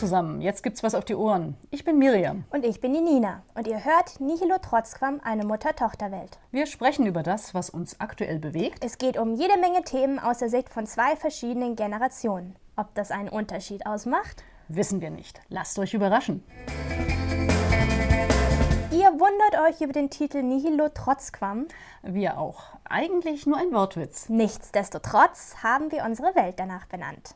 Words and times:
zusammen, 0.00 0.40
jetzt 0.40 0.62
gibt's 0.62 0.82
was 0.82 0.94
auf 0.94 1.04
die 1.04 1.14
Ohren. 1.14 1.56
Ich 1.70 1.84
bin 1.84 1.98
Miriam. 1.98 2.44
Und 2.50 2.64
ich 2.64 2.80
bin 2.80 2.94
die 2.94 3.02
Nina. 3.02 3.42
Und 3.54 3.66
ihr 3.66 3.84
hört 3.84 4.18
Nihilo 4.18 4.56
Trotzquam, 4.58 5.20
eine 5.22 5.44
Mutter-Tochter-Welt. 5.44 6.38
Wir 6.50 6.64
sprechen 6.64 7.06
über 7.06 7.22
das, 7.22 7.54
was 7.54 7.68
uns 7.68 8.00
aktuell 8.00 8.38
bewegt. 8.38 8.82
Es 8.82 8.96
geht 8.96 9.18
um 9.18 9.34
jede 9.34 9.58
Menge 9.58 9.84
Themen 9.84 10.18
aus 10.18 10.38
der 10.38 10.48
Sicht 10.48 10.70
von 10.70 10.86
zwei 10.86 11.16
verschiedenen 11.16 11.76
Generationen. 11.76 12.56
Ob 12.76 12.94
das 12.94 13.10
einen 13.10 13.28
Unterschied 13.28 13.84
ausmacht? 13.84 14.42
Wissen 14.68 15.02
wir 15.02 15.10
nicht. 15.10 15.38
Lasst 15.50 15.78
euch 15.78 15.92
überraschen. 15.92 16.42
Ihr 18.90 19.12
wundert 19.12 19.68
euch 19.68 19.82
über 19.82 19.92
den 19.92 20.08
Titel 20.08 20.42
Nihilo 20.42 20.88
Trotzquam. 20.88 21.66
Wir 22.02 22.38
auch. 22.38 22.62
Eigentlich 22.84 23.46
nur 23.46 23.58
ein 23.58 23.72
Wortwitz. 23.72 24.30
Nichtsdestotrotz 24.30 25.56
haben 25.62 25.92
wir 25.92 26.04
unsere 26.04 26.34
Welt 26.34 26.54
danach 26.58 26.86
benannt. 26.86 27.34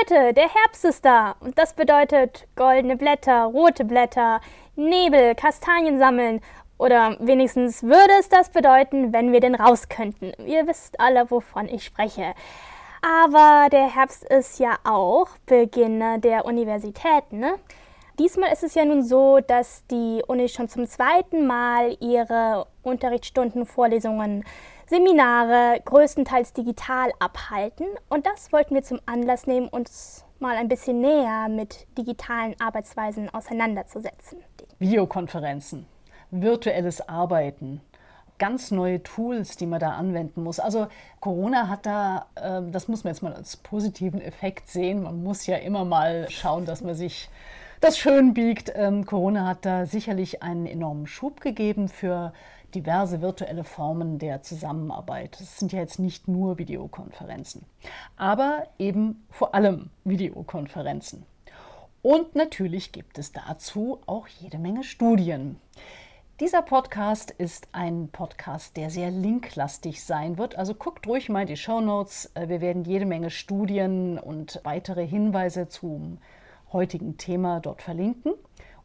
Leute, 0.00 0.34
der 0.34 0.48
Herbst 0.52 0.84
ist 0.84 1.04
da 1.04 1.36
und 1.40 1.58
das 1.58 1.74
bedeutet 1.74 2.46
goldene 2.56 2.96
Blätter, 2.96 3.44
rote 3.44 3.84
Blätter, 3.84 4.40
Nebel, 4.74 5.34
Kastanien 5.34 5.98
sammeln 5.98 6.40
oder 6.76 7.16
wenigstens 7.20 7.82
würde 7.82 8.12
es 8.18 8.28
das 8.28 8.50
bedeuten, 8.50 9.12
wenn 9.12 9.32
wir 9.32 9.40
denn 9.40 9.54
raus 9.54 9.88
könnten. 9.88 10.32
Ihr 10.44 10.66
wisst 10.66 11.00
alle, 11.00 11.30
wovon 11.30 11.68
ich 11.68 11.84
spreche. 11.84 12.34
Aber 13.00 13.68
der 13.70 13.94
Herbst 13.94 14.24
ist 14.24 14.58
ja 14.58 14.76
auch 14.84 15.28
Beginn 15.46 16.02
der 16.20 16.44
Universitäten. 16.44 17.38
Ne? 17.38 17.54
Diesmal 18.18 18.52
ist 18.52 18.64
es 18.64 18.74
ja 18.74 18.84
nun 18.84 19.02
so, 19.02 19.38
dass 19.40 19.86
die 19.86 20.22
Uni 20.26 20.48
schon 20.48 20.68
zum 20.68 20.86
zweiten 20.86 21.46
Mal 21.46 21.96
ihre 22.00 22.66
Unterrichtsstunden, 22.82 23.66
Vorlesungen 23.66 24.44
Seminare 24.88 25.80
größtenteils 25.84 26.52
digital 26.52 27.10
abhalten. 27.18 27.86
Und 28.08 28.24
das 28.24 28.52
wollten 28.52 28.74
wir 28.76 28.84
zum 28.84 29.00
Anlass 29.04 29.48
nehmen, 29.48 29.68
uns 29.68 30.24
mal 30.38 30.56
ein 30.56 30.68
bisschen 30.68 31.00
näher 31.00 31.48
mit 31.48 31.88
digitalen 31.98 32.54
Arbeitsweisen 32.60 33.32
auseinanderzusetzen. 33.34 34.38
Videokonferenzen, 34.78 35.86
virtuelles 36.30 37.08
Arbeiten, 37.08 37.80
ganz 38.38 38.70
neue 38.70 39.02
Tools, 39.02 39.56
die 39.56 39.66
man 39.66 39.80
da 39.80 39.92
anwenden 39.92 40.44
muss. 40.44 40.60
Also 40.60 40.86
Corona 41.18 41.68
hat 41.68 41.84
da, 41.84 42.26
äh, 42.36 42.62
das 42.70 42.86
muss 42.86 43.02
man 43.02 43.12
jetzt 43.12 43.22
mal 43.22 43.32
als 43.32 43.56
positiven 43.56 44.20
Effekt 44.20 44.68
sehen. 44.68 45.02
Man 45.02 45.20
muss 45.22 45.46
ja 45.46 45.56
immer 45.56 45.84
mal 45.84 46.30
schauen, 46.30 46.64
dass 46.64 46.82
man 46.82 46.94
sich 46.94 47.28
das 47.80 47.98
schön 47.98 48.34
biegt. 48.34 48.72
Ähm, 48.76 49.04
Corona 49.04 49.46
hat 49.46 49.64
da 49.64 49.86
sicherlich 49.86 50.44
einen 50.44 50.66
enormen 50.66 51.08
Schub 51.08 51.40
gegeben 51.40 51.88
für 51.88 52.32
diverse 52.74 53.22
virtuelle 53.22 53.64
Formen 53.64 54.18
der 54.18 54.42
Zusammenarbeit. 54.42 55.40
Das 55.40 55.58
sind 55.58 55.72
ja 55.72 55.80
jetzt 55.80 55.98
nicht 55.98 56.28
nur 56.28 56.58
Videokonferenzen, 56.58 57.64
aber 58.16 58.66
eben 58.78 59.26
vor 59.30 59.54
allem 59.54 59.90
Videokonferenzen. 60.04 61.24
Und 62.02 62.34
natürlich 62.36 62.92
gibt 62.92 63.18
es 63.18 63.32
dazu 63.32 63.98
auch 64.06 64.28
jede 64.28 64.58
Menge 64.58 64.84
Studien. 64.84 65.58
Dieser 66.38 66.60
Podcast 66.60 67.30
ist 67.30 67.68
ein 67.72 68.10
Podcast, 68.12 68.76
der 68.76 68.90
sehr 68.90 69.10
linklastig 69.10 70.04
sein 70.04 70.36
wird. 70.36 70.56
Also 70.56 70.74
guckt 70.74 71.06
ruhig 71.06 71.30
mal 71.30 71.46
die 71.46 71.56
Show 71.56 71.80
Notes. 71.80 72.30
Wir 72.34 72.60
werden 72.60 72.84
jede 72.84 73.06
Menge 73.06 73.30
Studien 73.30 74.18
und 74.18 74.60
weitere 74.62 75.06
Hinweise 75.06 75.68
zum 75.68 76.18
heutigen 76.72 77.16
Thema 77.16 77.60
dort 77.60 77.80
verlinken. 77.80 78.34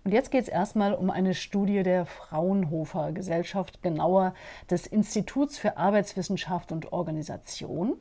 Und 0.03 0.13
jetzt 0.13 0.31
geht 0.31 0.43
es 0.43 0.47
erstmal 0.47 0.93
um 0.93 1.11
eine 1.11 1.35
Studie 1.35 1.83
der 1.83 2.07
Fraunhofer 2.07 3.11
Gesellschaft, 3.11 3.83
genauer 3.83 4.33
des 4.69 4.87
Instituts 4.87 5.59
für 5.59 5.77
Arbeitswissenschaft 5.77 6.71
und 6.71 6.91
Organisation. 6.91 7.93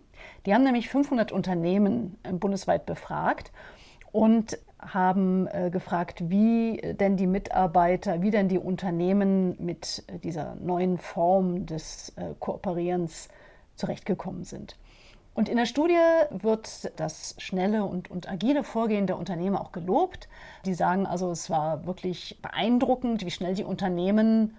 Die 0.46 0.54
haben 0.54 0.64
nämlich 0.64 0.88
500 0.88 1.30
Unternehmen 1.30 2.18
äh, 2.22 2.32
bundesweit 2.32 2.86
befragt 2.86 3.52
und 4.12 4.58
haben 4.78 5.46
äh, 5.48 5.68
gefragt, 5.70 6.30
wie 6.30 6.80
denn 6.98 7.18
die 7.18 7.26
Mitarbeiter, 7.26 8.22
wie 8.22 8.30
denn 8.30 8.48
die 8.48 8.58
Unternehmen 8.58 9.56
mit 9.62 10.02
dieser 10.24 10.54
neuen 10.54 10.96
Form 10.96 11.66
des 11.66 12.14
äh, 12.16 12.34
Kooperierens 12.38 13.28
zurechtgekommen 13.76 14.44
sind. 14.44 14.76
Und 15.40 15.48
in 15.48 15.56
der 15.56 15.64
Studie 15.64 15.96
wird 16.32 16.92
das 17.00 17.34
schnelle 17.38 17.84
und, 17.84 18.10
und 18.10 18.30
agile 18.30 18.62
Vorgehen 18.62 19.06
der 19.06 19.16
Unternehmen 19.16 19.56
auch 19.56 19.72
gelobt. 19.72 20.28
Die 20.66 20.74
sagen 20.74 21.06
also, 21.06 21.30
es 21.30 21.48
war 21.48 21.86
wirklich 21.86 22.38
beeindruckend, 22.42 23.24
wie 23.24 23.30
schnell 23.30 23.54
die 23.54 23.64
Unternehmen 23.64 24.54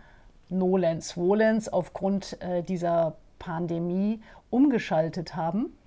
nolens 0.49 1.11
volens 1.11 1.69
aufgrund 1.69 2.41
äh, 2.41 2.63
dieser 2.63 3.15
Pandemie 3.37 4.23
umgeschaltet 4.49 5.35
haben 5.35 5.77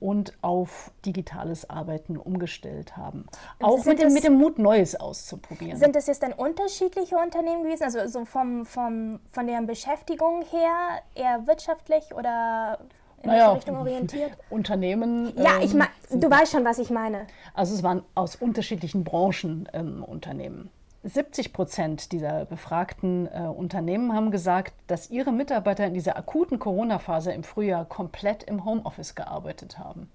und 0.00 0.32
auf 0.42 0.90
digitales 1.06 1.70
Arbeiten 1.70 2.16
umgestellt 2.16 2.96
haben. 2.96 3.26
Auch 3.60 3.84
mit 3.84 4.02
dem, 4.02 4.12
mit 4.12 4.24
dem, 4.24 4.34
Mut, 4.34 4.58
Neues 4.58 4.96
auszuprobieren. 4.98 5.78
Sind 5.78 5.94
das 5.94 6.08
jetzt 6.08 6.24
dann 6.24 6.32
unterschiedliche 6.32 7.16
Unternehmen 7.16 7.62
gewesen? 7.62 7.84
Also 7.84 8.04
so 8.08 8.24
vom, 8.24 8.66
vom, 8.66 9.20
von 9.30 9.46
deren 9.46 9.68
Beschäftigung 9.68 10.42
her 10.50 11.02
eher 11.14 11.46
wirtschaftlich 11.46 12.12
oder 12.16 12.80
in 13.22 13.30
naja, 13.30 13.46
welche 13.46 13.56
Richtung 13.56 13.76
orientiert? 13.76 14.32
Unternehmen. 14.50 15.32
Ja, 15.36 15.60
ich 15.62 15.74
mein, 15.74 15.88
ähm, 16.10 16.20
du 16.20 16.30
weißt 16.30 16.52
schon, 16.52 16.64
was 16.64 16.78
ich 16.78 16.90
meine. 16.90 17.26
Also 17.54 17.74
es 17.74 17.82
waren 17.82 18.02
aus 18.14 18.36
unterschiedlichen 18.36 19.04
Branchen 19.04 19.68
ähm, 19.72 20.02
Unternehmen. 20.04 20.70
70 21.02 21.52
Prozent 21.52 22.12
dieser 22.12 22.44
befragten 22.44 23.26
äh, 23.26 23.40
Unternehmen 23.40 24.14
haben 24.14 24.30
gesagt, 24.30 24.74
dass 24.86 25.10
ihre 25.10 25.32
Mitarbeiter 25.32 25.86
in 25.86 25.94
dieser 25.94 26.16
akuten 26.16 26.58
Corona-Phase 26.58 27.32
im 27.32 27.42
Frühjahr 27.42 27.86
komplett 27.86 28.42
im 28.42 28.64
Homeoffice 28.66 29.14
gearbeitet 29.14 29.78
haben. 29.78 30.10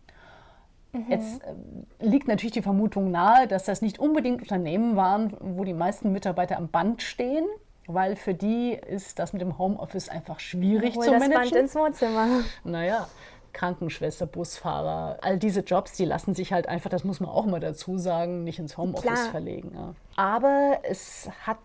Mhm. 0.91 1.05
Jetzt 1.09 1.41
äh, 1.44 2.05
liegt 2.05 2.27
natürlich 2.27 2.53
die 2.53 2.61
Vermutung 2.61 3.09
nahe, 3.09 3.47
dass 3.47 3.65
das 3.65 3.81
nicht 3.81 3.99
unbedingt 3.99 4.41
Unternehmen 4.41 4.95
waren, 4.95 5.35
wo 5.39 5.63
die 5.63 5.73
meisten 5.73 6.11
Mitarbeiter 6.11 6.57
am 6.57 6.67
Band 6.67 7.01
stehen, 7.01 7.45
weil 7.88 8.16
für 8.16 8.34
die 8.34 8.73
ist 8.73 9.19
das 9.19 9.34
mit 9.34 9.41
dem 9.41 9.57
Homeoffice 9.57 10.09
einfach 10.09 10.40
schwierig 10.40 10.96
Hol 10.96 11.03
zu 11.03 11.12
managen. 11.12 11.31
das 11.31 11.50
Band 11.51 11.56
ins 11.62 11.75
Wohnzimmer. 11.75 12.28
Naja, 12.63 13.07
Krankenschwester, 13.56 14.28
Busfahrer, 14.28 15.18
all 15.22 15.40
diese 15.40 15.62
Jobs, 15.62 15.94
die 15.94 16.06
lassen 16.06 16.35
sich 16.35 16.51
halt 16.51 16.68
einfach, 16.68 16.90
das 16.90 17.03
muss 17.03 17.19
man 17.19 17.29
auch 17.29 17.45
mal 17.45 17.59
dazu 17.59 17.97
sagen, 17.97 18.44
nicht 18.44 18.59
ins 18.59 18.78
Homeoffice 18.78 19.12
Klar. 19.12 19.31
verlegen. 19.31 19.72
Ja. 19.74 19.95
Aber 20.18 20.79
es 20.84 21.29
hat 21.45 21.57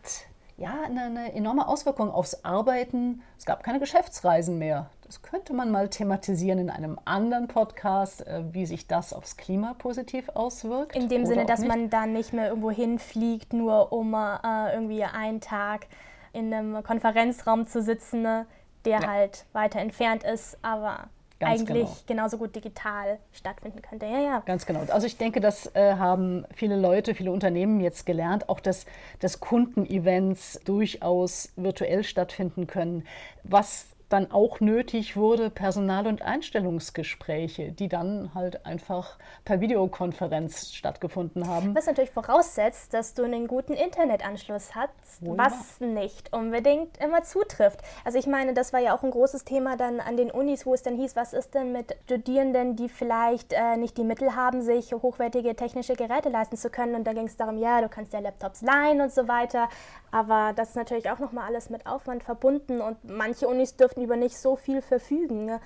ja 0.56 0.75
eine, 0.84 1.03
eine, 1.03 1.32
enorme 1.34 1.66
Auswirkung 1.66 2.10
aufs 2.10 2.44
Arbeiten. 2.44 3.22
Es 3.38 3.44
gab 3.44 3.64
keine 3.64 3.80
Geschäftsreisen 3.80 4.59
mehr. 4.59 4.91
Das 5.04 5.22
könnte 5.22 5.53
man 5.53 5.72
mal 5.72 5.88
thematisieren 5.88 6.60
in 6.60 6.70
einem 6.70 6.98
anderen 7.04 7.48
Podcast, 7.48 8.25
äh, 8.26 8.44
wie 8.53 8.66
sich 8.66 8.86
das 8.86 9.12
aufs 9.12 9.36
Klima 9.36 9.75
positiv 9.75 10.28
auswirkt. 10.28 10.94
In 10.94 11.09
dem 11.09 11.26
Sinne, 11.26 11.47
dass 11.47 11.60
nicht. 11.60 11.69
man 11.69 11.91
dann 11.91 12.12
nicht 12.12 12.32
mehr 12.32 12.48
irgendwo 12.48 12.70
hinfliegt, 12.70 13.53
nur 13.53 13.92
um 13.92 14.14
äh, 14.14 14.72
irgendwie 14.72 15.03
einen 15.03 15.41
Tag 15.41 15.88
in 16.32 16.52
einem 16.52 16.82
Konferenzraum 16.82 17.66
zu 17.66 17.82
sitzen, 17.82 18.22
ne, 18.22 18.46
der 18.84 19.00
ja. 19.00 19.06
halt 19.06 19.46
weiter 19.52 19.80
entfernt 19.80 20.24
ist, 20.24 20.58
aber 20.62 21.08
Ganz 21.41 21.60
eigentlich 21.60 21.84
genau. 21.84 21.96
genauso 22.06 22.36
gut 22.36 22.54
digital 22.54 23.18
stattfinden 23.32 23.80
könnte. 23.80 24.04
Ja, 24.04 24.20
ja. 24.20 24.42
Ganz 24.44 24.66
genau. 24.66 24.80
Also 24.88 25.06
ich 25.06 25.16
denke, 25.16 25.41
das 25.41 25.74
äh, 25.74 25.94
haben 25.94 26.44
viele 26.54 26.78
Leute, 26.78 27.14
viele 27.14 27.32
Unternehmen 27.32 27.80
jetzt 27.80 28.04
gelernt, 28.04 28.48
auch 28.50 28.60
dass, 28.60 28.84
dass 29.20 29.41
Kundenevents 29.41 30.60
durchaus 30.66 31.50
virtuell 31.56 32.04
stattfinden 32.04 32.66
können. 32.66 33.06
Was 33.42 33.86
dann 34.10 34.31
auch 34.32 34.60
nötig 34.60 35.16
wurde 35.16 35.50
Personal- 35.50 36.06
und 36.06 36.21
Einstellungsgespräche, 36.21 37.72
die 37.72 37.88
dann 37.88 38.34
halt 38.34 38.66
einfach 38.66 39.19
per 39.44 39.60
Videokonferenz 39.60 40.72
stattgefunden 40.72 41.47
haben. 41.48 41.75
Was 41.75 41.87
natürlich 41.87 42.10
voraussetzt, 42.10 42.93
dass 42.93 43.15
du 43.15 43.22
einen 43.22 43.47
guten 43.47 43.72
Internetanschluss 43.72 44.75
hast, 44.75 44.91
Wohl 45.25 45.38
was 45.38 45.81
nicht 45.81 46.32
unbedingt 46.32 46.98
immer 46.98 47.22
zutrifft. 47.22 47.81
Also 48.04 48.19
ich 48.19 48.26
meine, 48.26 48.53
das 48.53 48.72
war 48.72 48.80
ja 48.80 48.97
auch 48.97 49.04
ein 49.04 49.12
großes 49.12 49.45
Thema 49.45 49.77
dann 49.77 50.01
an 50.01 50.16
den 50.16 50.30
Unis, 50.30 50.66
wo 50.66 50.74
es 50.74 50.83
dann 50.83 50.97
hieß, 50.97 51.15
was 51.15 51.33
ist 51.33 51.54
denn 51.54 51.71
mit 51.71 51.97
Studierenden, 52.04 52.74
die 52.74 52.89
vielleicht 52.89 53.53
äh, 53.53 53.77
nicht 53.77 53.97
die 53.97 54.04
Mittel 54.04 54.34
haben, 54.34 54.60
sich 54.60 54.92
hochwertige 54.92 55.54
technische 55.54 55.95
Geräte 55.95 56.30
leisten 56.30 56.56
zu 56.56 56.68
können. 56.68 56.97
Und 56.97 57.06
da 57.06 57.13
ging 57.13 57.27
es 57.27 57.36
darum, 57.36 57.59
ja, 57.59 57.80
du 57.80 57.89
kannst 57.89 58.13
ja 58.13 58.18
Laptops 58.18 58.63
leihen 58.63 59.01
und 59.01 59.13
so 59.13 59.28
weiter. 59.28 59.68
Aber 60.10 60.53
das 60.56 60.71
ist 60.71 60.77
natürlich 60.77 61.10
auch 61.10 61.21
nochmal 61.21 61.47
alles 61.47 61.71
mit 61.71 61.86
Aufwand 61.86 62.24
verbunden 62.24 62.80
und 62.80 62.97
manche 63.04 63.47
Unis 63.47 63.77
dürften 63.77 63.99
über 64.00 64.16
nicht 64.16 64.36
so 64.36 64.56
viel 64.56 64.82
verfügen. 64.82 65.44
Ne? 65.44 65.60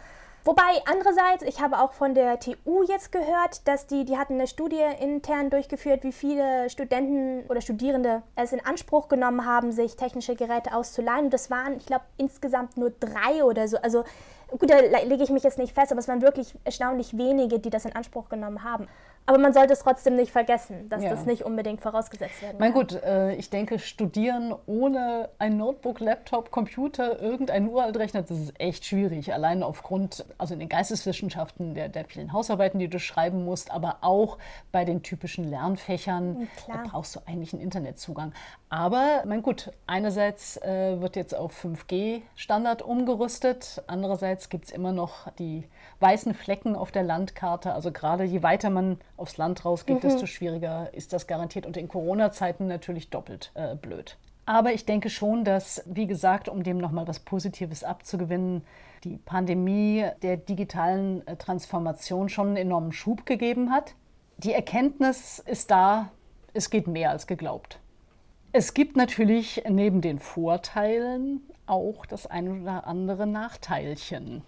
Wobei 0.44 0.62
andererseits, 0.84 1.42
ich 1.42 1.62
habe 1.62 1.78
auch 1.81 1.94
von 1.94 2.14
der 2.14 2.38
TU 2.38 2.82
jetzt 2.82 3.12
gehört, 3.12 3.66
dass 3.66 3.86
die, 3.86 4.04
die 4.04 4.19
hatten 4.19 4.34
eine 4.34 4.46
Studie 4.46 4.82
intern 5.00 5.48
durchgeführt, 5.48 6.04
wie 6.04 6.12
viele 6.12 6.69
Studenten 6.69 7.48
oder 7.48 7.62
Studierende 7.62 8.22
es 8.36 8.52
in 8.52 8.64
Anspruch 8.64 9.08
genommen 9.08 9.46
haben, 9.46 9.72
sich 9.72 9.96
technische 9.96 10.34
Geräte 10.34 10.75
auszuleihen. 10.75 11.26
Und 11.26 11.34
das 11.34 11.50
waren, 11.50 11.78
ich 11.78 11.86
glaube, 11.86 12.04
insgesamt 12.19 12.76
nur 12.76 12.90
drei 12.90 13.42
oder 13.42 13.69
so. 13.69 13.78
Also 13.78 14.04
Gut, 14.58 14.70
da 14.70 14.78
lege 14.78 15.25
ich 15.25 15.30
mich 15.30 15.42
jetzt 15.42 15.58
nicht 15.58 15.75
fest, 15.75 15.90
aber 15.90 15.98
es 15.98 16.06
waren 16.06 16.22
wirklich 16.22 16.54
erstaunlich 16.62 17.16
wenige, 17.16 17.58
die 17.58 17.70
das 17.70 17.87
in 17.87 17.96
Anspruch 17.96 18.28
genommen 18.28 18.62
haben. 18.62 18.87
Aber 19.26 19.38
man 19.38 19.55
sollte 19.55 19.73
es 19.73 19.79
trotzdem 19.79 20.17
nicht 20.17 20.32
vergessen, 20.32 20.87
dass 20.91 21.03
ja. 21.03 21.09
das 21.09 21.25
nicht 21.25 21.44
unbedingt 21.44 21.81
vorausgesetzt 21.81 22.43
werden 22.43 22.59
kann. 22.59 22.61
Mein 22.61 22.75
gut, 22.75 22.93
äh, 22.93 23.35
ich 23.37 23.49
denke, 23.49 23.79
studieren 23.79 24.55
ohne 24.67 25.31
ein 25.38 25.56
Notebook, 25.56 26.00
Laptop, 26.00 26.50
Computer, 26.50 27.21
irgendein 27.23 27.69
Uraltrechner, 27.69 28.23
das 28.23 28.38
ist 28.38 28.61
echt 28.61 28.85
schwierig. 28.85 29.32
Allein 29.32 29.62
aufgrund, 29.62 30.26
also 30.37 30.53
in 30.53 30.61
den 30.61 30.69
Geisteswissenschaften, 30.69 31.75
der, 31.75 31.88
der 31.88 32.05
vielen 32.05 32.35
Hausarbeiten, 32.35 32.79
die 32.79 32.88
du 32.88 32.99
schreiben 32.99 33.47
musst, 33.47 33.71
aber 33.71 33.99
auch 34.03 34.37
bei 34.73 34.85
den 34.85 35.03
typischen 35.03 35.49
Lernfächern, 35.49 36.47
da 36.69 36.82
brauchst 36.87 37.17
du 37.17 37.21
eigentlich 37.25 37.55
einen 37.55 37.62
Internetzugang. 37.62 38.35
Aber, 38.69 39.23
mein 39.25 39.41
gut, 39.41 39.71
einerseits 39.87 40.59
äh, 40.59 41.00
wird 41.00 41.17
jetzt 41.17 41.35
auf 41.35 41.65
5G-Standard 41.65 42.82
umgerüstet, 42.82 43.82
andererseits 43.87 44.50
gibt 44.50 44.67
es 44.67 44.71
immer 44.71 44.93
noch 44.93 45.31
die 45.38 45.65
weißen 46.04 46.34
Flecken 46.34 46.76
auf 46.76 46.92
der 46.92 47.02
Landkarte. 47.02 47.72
Also 47.72 47.90
gerade 47.90 48.24
je 48.24 48.42
weiter 48.42 48.68
man 48.68 48.98
aufs 49.16 49.38
Land 49.38 49.64
rausgeht, 49.64 49.96
mhm. 49.96 50.08
desto 50.08 50.26
schwieriger 50.26 50.92
ist 50.92 51.14
das 51.14 51.26
garantiert. 51.26 51.64
Und 51.64 51.78
in 51.78 51.88
Corona-Zeiten 51.88 52.66
natürlich 52.66 53.08
doppelt 53.08 53.50
äh, 53.54 53.74
blöd. 53.74 54.18
Aber 54.44 54.74
ich 54.74 54.84
denke 54.84 55.08
schon, 55.08 55.44
dass, 55.44 55.82
wie 55.86 56.06
gesagt, 56.06 56.50
um 56.50 56.62
dem 56.62 56.76
nochmal 56.76 57.08
was 57.08 57.20
Positives 57.20 57.82
abzugewinnen, 57.82 58.62
die 59.02 59.16
Pandemie 59.16 60.06
der 60.22 60.36
digitalen 60.36 61.26
äh, 61.26 61.36
Transformation 61.36 62.28
schon 62.28 62.48
einen 62.48 62.56
enormen 62.58 62.92
Schub 62.92 63.24
gegeben 63.24 63.70
hat. 63.70 63.94
Die 64.36 64.52
Erkenntnis 64.52 65.38
ist 65.38 65.70
da, 65.70 66.10
es 66.52 66.68
geht 66.68 66.86
mehr 66.86 67.10
als 67.10 67.26
geglaubt. 67.26 67.78
Es 68.52 68.74
gibt 68.74 68.96
natürlich 68.96 69.64
neben 69.68 70.02
den 70.02 70.18
Vorteilen 70.18 71.40
auch 71.66 72.04
das 72.04 72.26
ein 72.26 72.62
oder 72.62 72.86
andere 72.86 73.26
Nachteilchen. 73.26 74.42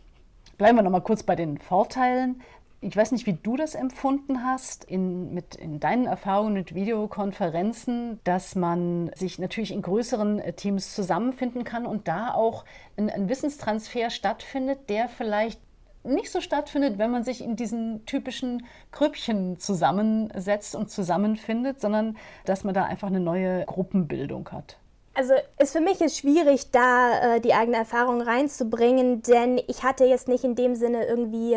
Bleiben 0.58 0.78
wir 0.78 0.82
noch 0.82 0.90
mal 0.90 1.00
kurz 1.00 1.22
bei 1.22 1.36
den 1.36 1.58
Vorteilen. 1.58 2.40
Ich 2.80 2.96
weiß 2.96 3.12
nicht, 3.12 3.26
wie 3.26 3.34
du 3.34 3.56
das 3.56 3.74
empfunden 3.74 4.42
hast 4.42 4.84
in, 4.84 5.34
mit, 5.34 5.54
in 5.54 5.80
deinen 5.80 6.06
Erfahrungen 6.06 6.54
mit 6.54 6.74
Videokonferenzen, 6.74 8.20
dass 8.24 8.54
man 8.54 9.10
sich 9.14 9.38
natürlich 9.38 9.72
in 9.72 9.82
größeren 9.82 10.38
äh, 10.38 10.52
Teams 10.54 10.94
zusammenfinden 10.94 11.64
kann 11.64 11.84
und 11.84 12.08
da 12.08 12.32
auch 12.32 12.64
ein, 12.96 13.10
ein 13.10 13.28
Wissenstransfer 13.28 14.08
stattfindet, 14.08 14.88
der 14.88 15.08
vielleicht 15.08 15.60
nicht 16.04 16.30
so 16.30 16.40
stattfindet, 16.40 16.98
wenn 16.98 17.10
man 17.10 17.24
sich 17.24 17.42
in 17.42 17.56
diesen 17.56 18.06
typischen 18.06 18.64
Grüppchen 18.92 19.58
zusammensetzt 19.58 20.74
und 20.74 20.90
zusammenfindet, 20.90 21.80
sondern 21.80 22.16
dass 22.44 22.64
man 22.64 22.74
da 22.74 22.84
einfach 22.84 23.08
eine 23.08 23.20
neue 23.20 23.66
Gruppenbildung 23.66 24.48
hat. 24.52 24.78
Also 25.16 25.32
es 25.56 25.72
für 25.72 25.80
mich 25.80 26.02
ist 26.02 26.18
schwierig, 26.18 26.72
da 26.72 27.36
äh, 27.36 27.40
die 27.40 27.54
eigene 27.54 27.78
Erfahrung 27.78 28.20
reinzubringen, 28.20 29.22
denn 29.22 29.58
ich 29.66 29.82
hatte 29.82 30.04
jetzt 30.04 30.28
nicht 30.28 30.44
in 30.44 30.54
dem 30.54 30.74
Sinne 30.74 31.06
irgendwie, 31.06 31.56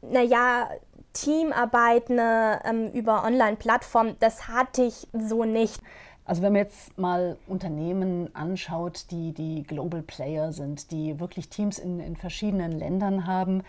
naja, 0.00 0.70
Teamarbeiten 1.12 2.18
ähm, 2.18 2.90
über 2.92 3.22
Online-Plattformen, 3.22 4.16
das 4.20 4.48
hatte 4.48 4.84
ich 4.84 5.08
so 5.12 5.44
nicht. 5.44 5.82
Also 6.24 6.40
wenn 6.40 6.54
man 6.54 6.62
jetzt 6.62 6.96
mal 6.96 7.36
Unternehmen 7.46 8.34
anschaut, 8.34 9.10
die 9.10 9.32
die 9.32 9.62
Global 9.62 10.00
Player 10.00 10.52
sind, 10.52 10.90
die 10.90 11.20
wirklich 11.20 11.50
Teams 11.50 11.78
in, 11.78 12.00
in 12.00 12.16
verschiedenen 12.16 12.72
Ländern 12.72 13.26
haben, 13.26 13.62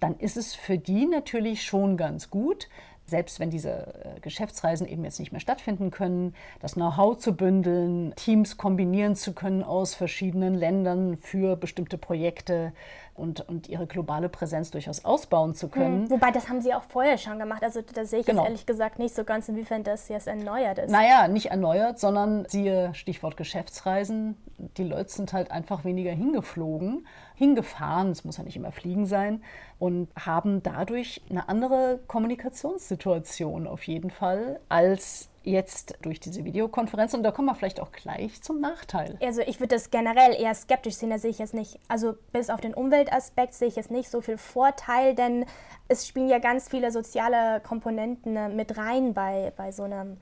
dann 0.00 0.18
ist 0.18 0.36
es 0.36 0.56
für 0.56 0.76
die 0.76 1.06
natürlich 1.06 1.62
schon 1.62 1.96
ganz 1.96 2.30
gut, 2.30 2.68
selbst 3.06 3.40
wenn 3.40 3.50
diese 3.50 3.70
äh, 4.16 4.20
Geschäftsreisen 4.20 4.86
eben 4.86 5.04
jetzt 5.04 5.18
nicht 5.20 5.32
mehr 5.32 5.40
stattfinden 5.40 5.90
können, 5.90 6.34
das 6.60 6.74
Know-how 6.74 7.16
zu 7.16 7.34
bündeln, 7.34 8.12
Teams 8.16 8.56
kombinieren 8.56 9.14
zu 9.14 9.32
können 9.32 9.62
aus 9.62 9.94
verschiedenen 9.94 10.54
Ländern 10.54 11.16
für 11.18 11.56
bestimmte 11.56 11.98
Projekte 11.98 12.72
und, 13.16 13.48
und 13.48 13.68
ihre 13.68 13.86
globale 13.86 14.28
Präsenz 14.28 14.70
durchaus 14.70 15.04
ausbauen 15.04 15.54
zu 15.54 15.68
können. 15.68 16.04
Hm, 16.04 16.10
wobei, 16.10 16.30
das 16.30 16.48
haben 16.48 16.60
sie 16.60 16.74
auch 16.74 16.82
vorher 16.82 17.18
schon 17.18 17.38
gemacht. 17.38 17.62
Also 17.62 17.80
da 17.80 18.04
sehe 18.04 18.20
ich 18.20 18.26
genau. 18.26 18.42
jetzt 18.42 18.48
ehrlich 18.48 18.66
gesagt 18.66 18.98
nicht 18.98 19.14
so 19.14 19.24
ganz, 19.24 19.48
inwiefern 19.48 19.82
das 19.82 20.08
jetzt 20.08 20.26
erneuert 20.26 20.78
ist. 20.78 20.90
Naja, 20.90 21.28
nicht 21.28 21.46
erneuert, 21.46 21.98
sondern 21.98 22.46
siehe 22.48 22.94
Stichwort 22.94 23.36
Geschäftsreisen. 23.36 24.36
Die 24.76 24.84
Leute 24.84 25.10
sind 25.10 25.32
halt 25.32 25.50
einfach 25.50 25.84
weniger 25.84 26.12
hingeflogen, 26.12 27.06
hingefahren, 27.34 28.10
es 28.10 28.24
muss 28.24 28.38
ja 28.38 28.44
nicht 28.44 28.56
immer 28.56 28.72
fliegen 28.72 29.06
sein, 29.06 29.42
und 29.78 30.08
haben 30.18 30.62
dadurch 30.62 31.20
eine 31.28 31.48
andere 31.48 32.00
Kommunikationssituation 32.06 33.66
auf 33.66 33.82
jeden 33.86 34.10
Fall 34.10 34.60
als 34.68 35.28
jetzt 35.46 35.96
durch 36.02 36.20
diese 36.20 36.44
Videokonferenz. 36.44 37.14
Und 37.14 37.22
da 37.22 37.30
kommen 37.30 37.46
wir 37.46 37.54
vielleicht 37.54 37.80
auch 37.80 37.92
gleich 37.92 38.42
zum 38.42 38.60
Nachteil. 38.60 39.16
Also 39.22 39.42
ich 39.42 39.60
würde 39.60 39.76
das 39.76 39.90
generell 39.90 40.34
eher 40.34 40.54
skeptisch 40.54 40.96
sehen. 40.96 41.10
Da 41.10 41.18
sehe 41.18 41.30
ich 41.30 41.38
jetzt 41.38 41.54
nicht, 41.54 41.78
also 41.88 42.14
bis 42.32 42.50
auf 42.50 42.60
den 42.60 42.74
Umweltaspekt 42.74 43.54
sehe 43.54 43.68
ich 43.68 43.76
jetzt 43.76 43.90
nicht 43.90 44.10
so 44.10 44.20
viel 44.20 44.38
Vorteil, 44.38 45.14
denn 45.14 45.46
es 45.88 46.06
spielen 46.06 46.28
ja 46.28 46.40
ganz 46.40 46.68
viele 46.68 46.90
soziale 46.90 47.60
Komponenten 47.60 48.36
äh, 48.36 48.48
mit 48.48 48.76
rein 48.76 49.14
bei, 49.14 49.52
bei 49.56 49.70
so 49.70 49.84
einem 49.84 50.18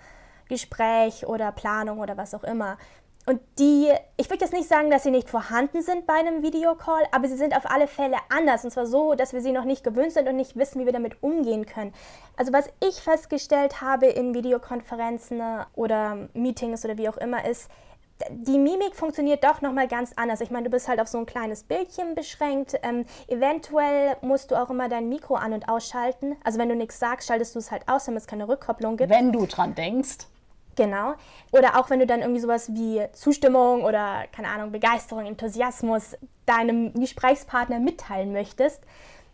Gespräch 0.49 1.27
oder 1.27 1.53
Planung 1.53 2.01
oder 2.01 2.17
was 2.17 2.35
auch 2.35 2.45
immer. 2.45 2.77
Und 3.27 3.41
die, 3.59 3.91
ich 4.19 4.29
würde 4.29 4.45
jetzt 4.45 4.53
nicht 4.53 4.69
sagen, 4.69 4.91
dass 4.91 5.03
sie 5.03 5.11
nicht 5.11 5.31
vorhanden 5.31 5.81
sind 5.81 6.07
bei 6.07 6.15
einem 6.15 6.43
Videocall, 6.43 7.05
aber 7.11 7.27
sie 7.27 7.37
sind 7.37 7.57
auf 7.57 7.71
alle 7.71 7.87
Fälle 7.87 8.19
anders. 8.29 8.65
Und 8.65 8.71
zwar 8.71 8.87
so, 8.87 9.15
dass 9.15 9.33
wir 9.33 9.41
sie 9.41 9.53
noch 9.53 9.65
nicht 9.65 9.83
gewöhnt 9.83 10.13
sind 10.13 10.29
und 10.29 10.37
nicht 10.37 10.57
wissen, 10.57 10.81
wie 10.81 10.85
wir 10.85 10.93
damit 10.93 11.23
umgehen 11.23 11.65
können. 11.65 11.95
Also 12.37 12.53
was 12.53 12.69
ich 12.87 12.97
festgestellt 13.01 13.81
habe 13.81 14.07
in 14.07 14.35
Videokonferenzen 14.35 15.43
oder 15.75 16.29
Meetings 16.35 16.85
oder 16.85 16.99
wie 16.99 17.09
auch 17.09 17.17
immer 17.17 17.47
ist, 17.47 17.71
die 18.31 18.59
Mimik 18.59 18.95
funktioniert 18.95 19.43
doch 19.43 19.61
nochmal 19.61 19.89
ganz 19.89 20.13
anders. 20.17 20.41
Ich 20.41 20.51
meine, 20.51 20.65
du 20.65 20.71
bist 20.71 20.87
halt 20.87 21.01
auf 21.01 21.09
so 21.09 21.19
ein 21.19 21.27
kleines 21.27 21.65
Bildchen 21.65 22.15
beschränkt. 22.15 22.75
Ähm, 22.83 23.07
eventuell 23.27 24.17
musst 24.21 24.51
du 24.51 24.55
auch 24.55 24.71
immer 24.71 24.89
dein 24.89 25.09
Mikro 25.09 25.35
an- 25.35 25.53
und 25.53 25.69
ausschalten. 25.69 26.37
Also 26.45 26.59
wenn 26.59 26.69
du 26.69 26.77
nichts 26.77 26.99
sagst, 26.99 27.27
schaltest 27.27 27.55
du 27.55 27.59
es 27.59 27.71
halt 27.71 27.89
aus, 27.89 28.05
damit 28.05 28.21
es 28.21 28.27
keine 28.27 28.47
Rückkopplung 28.47 28.97
gibt. 28.97 29.11
Wenn 29.11 29.33
du 29.33 29.47
dran 29.47 29.75
denkst. 29.75 30.29
Genau. 30.77 31.15
Oder 31.53 31.79
auch 31.79 31.91
wenn 31.91 32.01
du 32.01 32.07
dann 32.07 32.21
irgendwie 32.21 32.41
sowas 32.41 32.73
wie 32.75 33.03
Zustimmung 33.13 33.85
oder, 33.85 34.25
keine 34.33 34.49
Ahnung, 34.49 34.73
Begeisterung, 34.73 35.27
Enthusiasmus 35.27 36.17
deinem 36.47 36.93
Gesprächspartner 36.95 37.79
mitteilen 37.79 38.33
möchtest, 38.33 38.83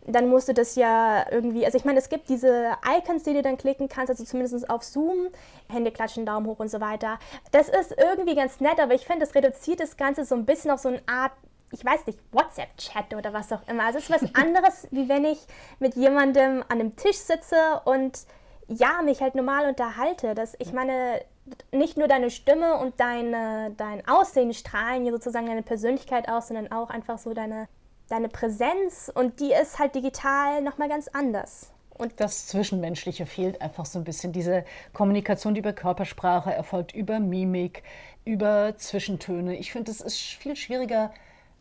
dann 0.05 0.29
musst 0.29 0.47
du 0.47 0.53
das 0.53 0.75
ja 0.75 1.25
irgendwie, 1.31 1.65
also 1.65 1.77
ich 1.77 1.85
meine, 1.85 1.99
es 1.99 2.09
gibt 2.09 2.29
diese 2.29 2.71
Icons, 2.97 3.23
die 3.23 3.33
du 3.33 3.41
dann 3.41 3.57
klicken 3.57 3.87
kannst, 3.87 4.09
also 4.09 4.23
zumindest 4.23 4.69
auf 4.69 4.83
Zoom, 4.83 5.27
Hände 5.69 5.91
klatschen, 5.91 6.25
Daumen 6.25 6.47
hoch 6.47 6.59
und 6.59 6.69
so 6.69 6.81
weiter. 6.81 7.19
Das 7.51 7.69
ist 7.69 7.95
irgendwie 7.97 8.35
ganz 8.35 8.59
nett, 8.59 8.79
aber 8.79 8.93
ich 8.93 9.05
finde, 9.05 9.25
das 9.25 9.35
reduziert 9.35 9.79
das 9.79 9.97
Ganze 9.97 10.25
so 10.25 10.35
ein 10.35 10.45
bisschen 10.45 10.71
auf 10.71 10.79
so 10.79 10.89
eine 10.89 11.01
Art 11.07 11.31
ich 11.73 11.85
weiß 11.85 12.05
nicht, 12.05 12.19
WhatsApp-Chat 12.33 13.13
oder 13.15 13.31
was 13.31 13.51
auch 13.53 13.65
immer. 13.67 13.85
Also 13.85 13.99
es 13.99 14.09
ist 14.09 14.23
was 14.23 14.35
anderes, 14.35 14.89
wie 14.91 15.07
wenn 15.07 15.23
ich 15.23 15.39
mit 15.79 15.95
jemandem 15.95 16.63
an 16.67 16.81
einem 16.81 16.97
Tisch 16.97 17.15
sitze 17.15 17.81
und 17.85 18.19
ja, 18.67 19.01
mich 19.03 19.21
halt 19.21 19.35
normal 19.35 19.67
unterhalte. 19.67 20.35
Das, 20.35 20.55
ich 20.59 20.73
meine, 20.73 21.21
nicht 21.71 21.97
nur 21.97 22.07
deine 22.07 22.29
Stimme 22.29 22.77
und 22.77 22.99
deine, 22.99 23.73
dein 23.77 24.07
Aussehen 24.07 24.53
strahlen 24.53 25.03
hier 25.03 25.11
sozusagen 25.11 25.47
deine 25.47 25.63
Persönlichkeit 25.63 26.29
aus, 26.29 26.47
sondern 26.47 26.71
auch 26.71 26.89
einfach 26.89 27.17
so 27.17 27.33
deine, 27.33 27.67
deine 28.09 28.29
Präsenz 28.29 29.11
und 29.13 29.39
die 29.39 29.53
ist 29.53 29.79
halt 29.79 29.95
digital 29.95 30.61
nochmal 30.61 30.89
ganz 30.89 31.07
anders. 31.07 31.71
Und 31.97 32.19
das 32.19 32.47
Zwischenmenschliche 32.47 33.25
fehlt 33.25 33.61
einfach 33.61 33.85
so 33.85 33.99
ein 33.99 34.03
bisschen. 34.03 34.31
Diese 34.31 34.65
Kommunikation, 34.91 35.53
die 35.53 35.59
über 35.59 35.73
Körpersprache 35.73 36.51
erfolgt, 36.51 36.95
über 36.95 37.19
Mimik, 37.19 37.83
über 38.25 38.75
Zwischentöne. 38.75 39.57
Ich 39.57 39.71
finde, 39.71 39.91
es 39.91 40.01
ist 40.01 40.17
viel 40.17 40.55
schwieriger, 40.55 41.13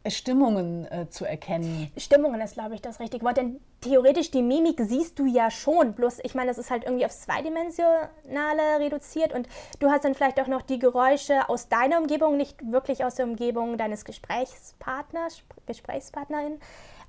Stimmungen 0.06 0.90
äh, 0.90 1.10
zu 1.10 1.26
erkennen. 1.26 1.90
Stimmungen 1.96 2.40
ist, 2.40 2.54
glaube 2.54 2.74
ich, 2.74 2.80
das 2.80 3.00
richtige 3.00 3.24
Wort. 3.24 3.36
Denn 3.36 3.60
theoretisch 3.82 4.30
die 4.30 4.42
Mimik 4.42 4.80
siehst 4.80 5.18
du 5.18 5.26
ja 5.26 5.50
schon. 5.50 5.92
Bloß, 5.92 6.20
ich 6.22 6.34
meine, 6.34 6.48
das 6.48 6.58
ist 6.58 6.70
halt 6.70 6.84
irgendwie 6.84 7.04
aufs 7.04 7.20
Zweidimensionale 7.22 8.80
reduziert 8.80 9.34
und 9.34 9.46
du 9.78 9.90
hast 9.90 10.04
dann 10.04 10.14
vielleicht 10.14 10.40
auch 10.40 10.46
noch 10.46 10.62
die 10.62 10.78
Geräusche 10.78 11.48
aus 11.48 11.68
deiner 11.68 11.98
Umgebung, 11.98 12.38
nicht 12.38 12.56
wirklich 12.72 13.04
aus 13.04 13.16
der 13.16 13.26
Umgebung 13.26 13.76
deines 13.76 14.04
Gesprächspartners, 14.04 15.42
Gesprächspartnerin. 15.66 16.58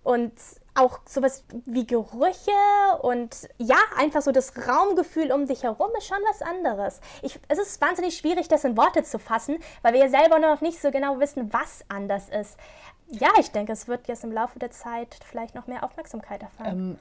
Und 0.03 0.33
auch 0.73 0.99
sowas 1.05 1.43
wie 1.65 1.85
Gerüche 1.85 2.51
und 3.01 3.49
ja, 3.57 3.77
einfach 3.97 4.21
so 4.21 4.31
das 4.31 4.53
Raumgefühl 4.67 5.31
um 5.31 5.45
dich 5.45 5.63
herum 5.63 5.89
ist 5.97 6.07
schon 6.07 6.17
was 6.29 6.41
anderes. 6.41 7.01
Ich, 7.21 7.39
es 7.49 7.59
ist 7.59 7.81
wahnsinnig 7.81 8.15
schwierig, 8.15 8.47
das 8.47 8.63
in 8.63 8.77
Worte 8.77 9.03
zu 9.03 9.19
fassen, 9.19 9.57
weil 9.81 9.93
wir 9.93 10.01
ja 10.01 10.09
selber 10.09 10.39
noch 10.39 10.61
nicht 10.61 10.81
so 10.81 10.91
genau 10.91 11.19
wissen, 11.19 11.51
was 11.51 11.83
anders 11.89 12.29
ist. 12.29 12.57
Ja, 13.09 13.29
ich 13.39 13.51
denke, 13.51 13.73
es 13.73 13.87
wird 13.87 14.07
jetzt 14.07 14.23
im 14.23 14.31
Laufe 14.31 14.59
der 14.59 14.71
Zeit 14.71 15.17
vielleicht 15.25 15.55
noch 15.55 15.67
mehr 15.67 15.83
Aufmerksamkeit 15.83 16.41
erfahren. 16.41 16.97
Ähm, 16.97 16.99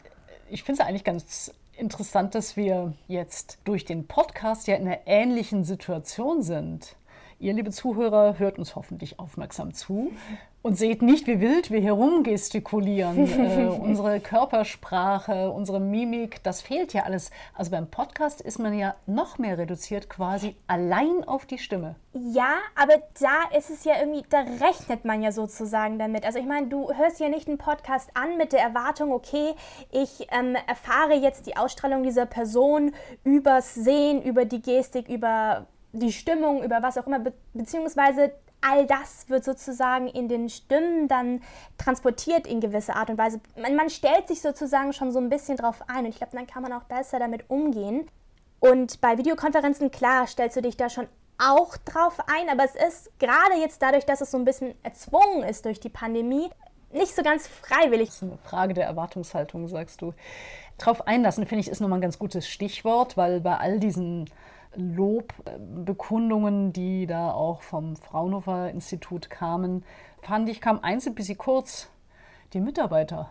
ich 0.48 0.64
finde 0.64 0.82
es 0.82 0.88
eigentlich 0.88 1.04
ganz 1.04 1.52
interessant, 1.76 2.34
dass 2.34 2.56
wir 2.56 2.92
jetzt 3.06 3.58
durch 3.64 3.84
den 3.84 4.06
Podcast 4.06 4.66
ja 4.66 4.74
in 4.74 4.86
einer 4.86 4.98
ähnlichen 5.06 5.64
Situation 5.64 6.42
sind. 6.42 6.96
Ihr, 7.42 7.54
liebe 7.54 7.70
Zuhörer, 7.70 8.38
hört 8.38 8.58
uns 8.58 8.76
hoffentlich 8.76 9.18
aufmerksam 9.18 9.72
zu 9.72 10.12
und 10.60 10.76
seht 10.76 11.00
nicht, 11.00 11.26
wie 11.26 11.40
wild 11.40 11.70
wir 11.70 11.80
hier 11.80 11.94
rumgestikulieren. 11.94 13.16
äh, 13.58 13.64
unsere 13.64 14.20
Körpersprache, 14.20 15.50
unsere 15.50 15.80
Mimik, 15.80 16.42
das 16.42 16.60
fehlt 16.60 16.92
ja 16.92 17.04
alles. 17.04 17.30
Also 17.54 17.70
beim 17.70 17.86
Podcast 17.86 18.42
ist 18.42 18.58
man 18.58 18.78
ja 18.78 18.94
noch 19.06 19.38
mehr 19.38 19.56
reduziert 19.56 20.10
quasi 20.10 20.54
allein 20.66 21.24
auf 21.24 21.46
die 21.46 21.56
Stimme. 21.56 21.94
Ja, 22.12 22.56
aber 22.74 22.96
da 23.18 23.56
ist 23.56 23.70
es 23.70 23.84
ja 23.84 23.94
irgendwie, 23.98 24.22
da 24.28 24.40
rechnet 24.40 25.06
man 25.06 25.22
ja 25.22 25.32
sozusagen 25.32 25.98
damit. 25.98 26.26
Also 26.26 26.38
ich 26.38 26.46
meine, 26.46 26.66
du 26.66 26.92
hörst 26.92 27.20
ja 27.20 27.30
nicht 27.30 27.48
einen 27.48 27.56
Podcast 27.56 28.10
an 28.12 28.36
mit 28.36 28.52
der 28.52 28.60
Erwartung, 28.60 29.12
okay, 29.12 29.54
ich 29.92 30.26
ähm, 30.30 30.58
erfahre 30.66 31.14
jetzt 31.14 31.46
die 31.46 31.56
Ausstrahlung 31.56 32.02
dieser 32.02 32.26
Person 32.26 32.92
übers 33.24 33.74
Sehen, 33.74 34.20
über 34.20 34.44
die 34.44 34.60
Gestik, 34.60 35.08
über 35.08 35.66
die 35.92 36.12
Stimmung, 36.12 36.62
über 36.62 36.82
was 36.82 36.98
auch 36.98 37.06
immer, 37.06 37.18
be 37.18 37.32
beziehungsweise 37.52 38.32
all 38.60 38.86
das 38.86 39.28
wird 39.28 39.44
sozusagen 39.44 40.06
in 40.06 40.28
den 40.28 40.48
Stimmen 40.48 41.08
dann 41.08 41.42
transportiert 41.78 42.46
in 42.46 42.60
gewisser 42.60 42.96
Art 42.96 43.10
und 43.10 43.18
Weise. 43.18 43.40
Man, 43.56 43.74
man 43.74 43.90
stellt 43.90 44.28
sich 44.28 44.42
sozusagen 44.42 44.92
schon 44.92 45.12
so 45.12 45.18
ein 45.18 45.30
bisschen 45.30 45.56
drauf 45.56 45.82
ein 45.88 46.04
und 46.04 46.10
ich 46.10 46.16
glaube, 46.16 46.36
dann 46.36 46.46
kann 46.46 46.62
man 46.62 46.72
auch 46.72 46.84
besser 46.84 47.18
damit 47.18 47.48
umgehen. 47.48 48.08
Und 48.60 49.00
bei 49.00 49.16
Videokonferenzen, 49.16 49.90
klar, 49.90 50.26
stellst 50.26 50.56
du 50.56 50.62
dich 50.62 50.76
da 50.76 50.90
schon 50.90 51.08
auch 51.38 51.76
drauf 51.78 52.18
ein, 52.26 52.50
aber 52.50 52.64
es 52.64 52.74
ist 52.74 53.18
gerade 53.18 53.54
jetzt 53.58 53.80
dadurch, 53.80 54.04
dass 54.04 54.20
es 54.20 54.30
so 54.30 54.36
ein 54.36 54.44
bisschen 54.44 54.74
erzwungen 54.82 55.42
ist 55.42 55.64
durch 55.64 55.80
die 55.80 55.88
Pandemie, 55.88 56.50
nicht 56.92 57.14
so 57.14 57.22
ganz 57.22 57.46
freiwillig. 57.46 58.08
Das 58.08 58.16
ist 58.16 58.22
eine 58.24 58.38
Frage 58.38 58.74
der 58.74 58.84
Erwartungshaltung, 58.84 59.66
sagst 59.68 60.02
du. 60.02 60.12
Drauf 60.76 61.06
einlassen, 61.06 61.46
finde 61.46 61.60
ich, 61.60 61.70
ist 61.70 61.80
nochmal 61.80 61.98
ein 61.98 62.02
ganz 62.02 62.18
gutes 62.18 62.48
Stichwort, 62.48 63.16
weil 63.16 63.40
bei 63.40 63.56
all 63.56 63.78
diesen 63.78 64.28
Lobbekundungen, 64.74 66.72
die 66.72 67.06
da 67.06 67.32
auch 67.32 67.62
vom 67.62 67.96
Fraunhofer 67.96 68.70
Institut 68.70 69.30
kamen, 69.30 69.84
fand 70.22 70.48
ich, 70.48 70.60
kam 70.60 70.80
eins 70.80 71.06
ein 71.06 71.14
bisschen 71.14 71.38
kurz. 71.38 71.88
Die 72.52 72.60
Mitarbeiter. 72.60 73.30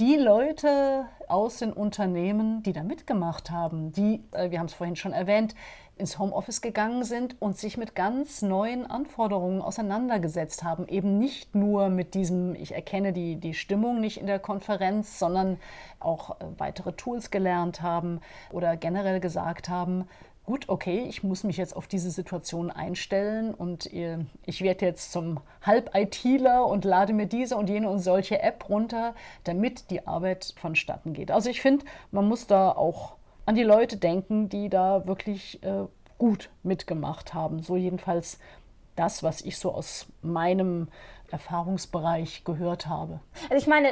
Die 0.00 0.16
Leute 0.16 1.06
aus 1.26 1.58
den 1.58 1.72
Unternehmen, 1.72 2.62
die 2.62 2.72
da 2.72 2.82
mitgemacht 2.82 3.50
haben, 3.50 3.92
die, 3.92 4.22
äh, 4.32 4.50
wir 4.50 4.58
haben 4.60 4.66
es 4.66 4.74
vorhin 4.74 4.96
schon 4.96 5.12
erwähnt, 5.12 5.54
ins 5.96 6.18
Homeoffice 6.18 6.60
gegangen 6.60 7.02
sind 7.04 7.40
und 7.40 7.58
sich 7.58 7.76
mit 7.76 7.94
ganz 7.94 8.42
neuen 8.42 8.86
Anforderungen 8.86 9.60
auseinandergesetzt 9.60 10.62
haben. 10.62 10.86
Eben 10.86 11.18
nicht 11.18 11.54
nur 11.54 11.88
mit 11.88 12.14
diesem, 12.14 12.54
ich 12.54 12.72
erkenne 12.72 13.12
die, 13.12 13.36
die 13.36 13.54
Stimmung 13.54 14.00
nicht 14.00 14.18
in 14.18 14.26
der 14.26 14.38
Konferenz, 14.38 15.18
sondern 15.18 15.58
auch 15.98 16.40
äh, 16.40 16.44
weitere 16.58 16.92
Tools 16.92 17.30
gelernt 17.30 17.82
haben 17.82 18.20
oder 18.52 18.76
generell 18.76 19.18
gesagt 19.18 19.68
haben, 19.68 20.06
gut, 20.48 20.70
okay, 20.70 21.04
ich 21.06 21.22
muss 21.22 21.44
mich 21.44 21.58
jetzt 21.58 21.76
auf 21.76 21.86
diese 21.86 22.10
Situation 22.10 22.70
einstellen 22.70 23.52
und 23.52 23.92
äh, 23.92 24.16
ich 24.46 24.62
werde 24.62 24.86
jetzt 24.86 25.12
zum 25.12 25.40
Halb-ITler 25.60 26.64
und 26.64 26.86
lade 26.86 27.12
mir 27.12 27.26
diese 27.26 27.54
und 27.54 27.68
jene 27.68 27.90
und 27.90 27.98
solche 27.98 28.40
App 28.40 28.66
runter, 28.70 29.14
damit 29.44 29.90
die 29.90 30.06
Arbeit 30.06 30.54
vonstatten 30.56 31.12
geht. 31.12 31.30
Also 31.30 31.50
ich 31.50 31.60
finde, 31.60 31.84
man 32.12 32.26
muss 32.26 32.46
da 32.46 32.72
auch 32.72 33.16
an 33.44 33.56
die 33.56 33.62
Leute 33.62 33.98
denken, 33.98 34.48
die 34.48 34.70
da 34.70 35.06
wirklich 35.06 35.62
äh, 35.62 35.84
gut 36.16 36.48
mitgemacht 36.62 37.34
haben. 37.34 37.60
So 37.60 37.76
jedenfalls 37.76 38.38
das, 38.96 39.22
was 39.22 39.42
ich 39.42 39.58
so 39.58 39.70
aus 39.70 40.06
meinem 40.22 40.88
Erfahrungsbereich 41.30 42.44
gehört 42.44 42.86
habe. 42.86 43.20
Also 43.50 43.56
ich 43.56 43.66
meine, 43.66 43.88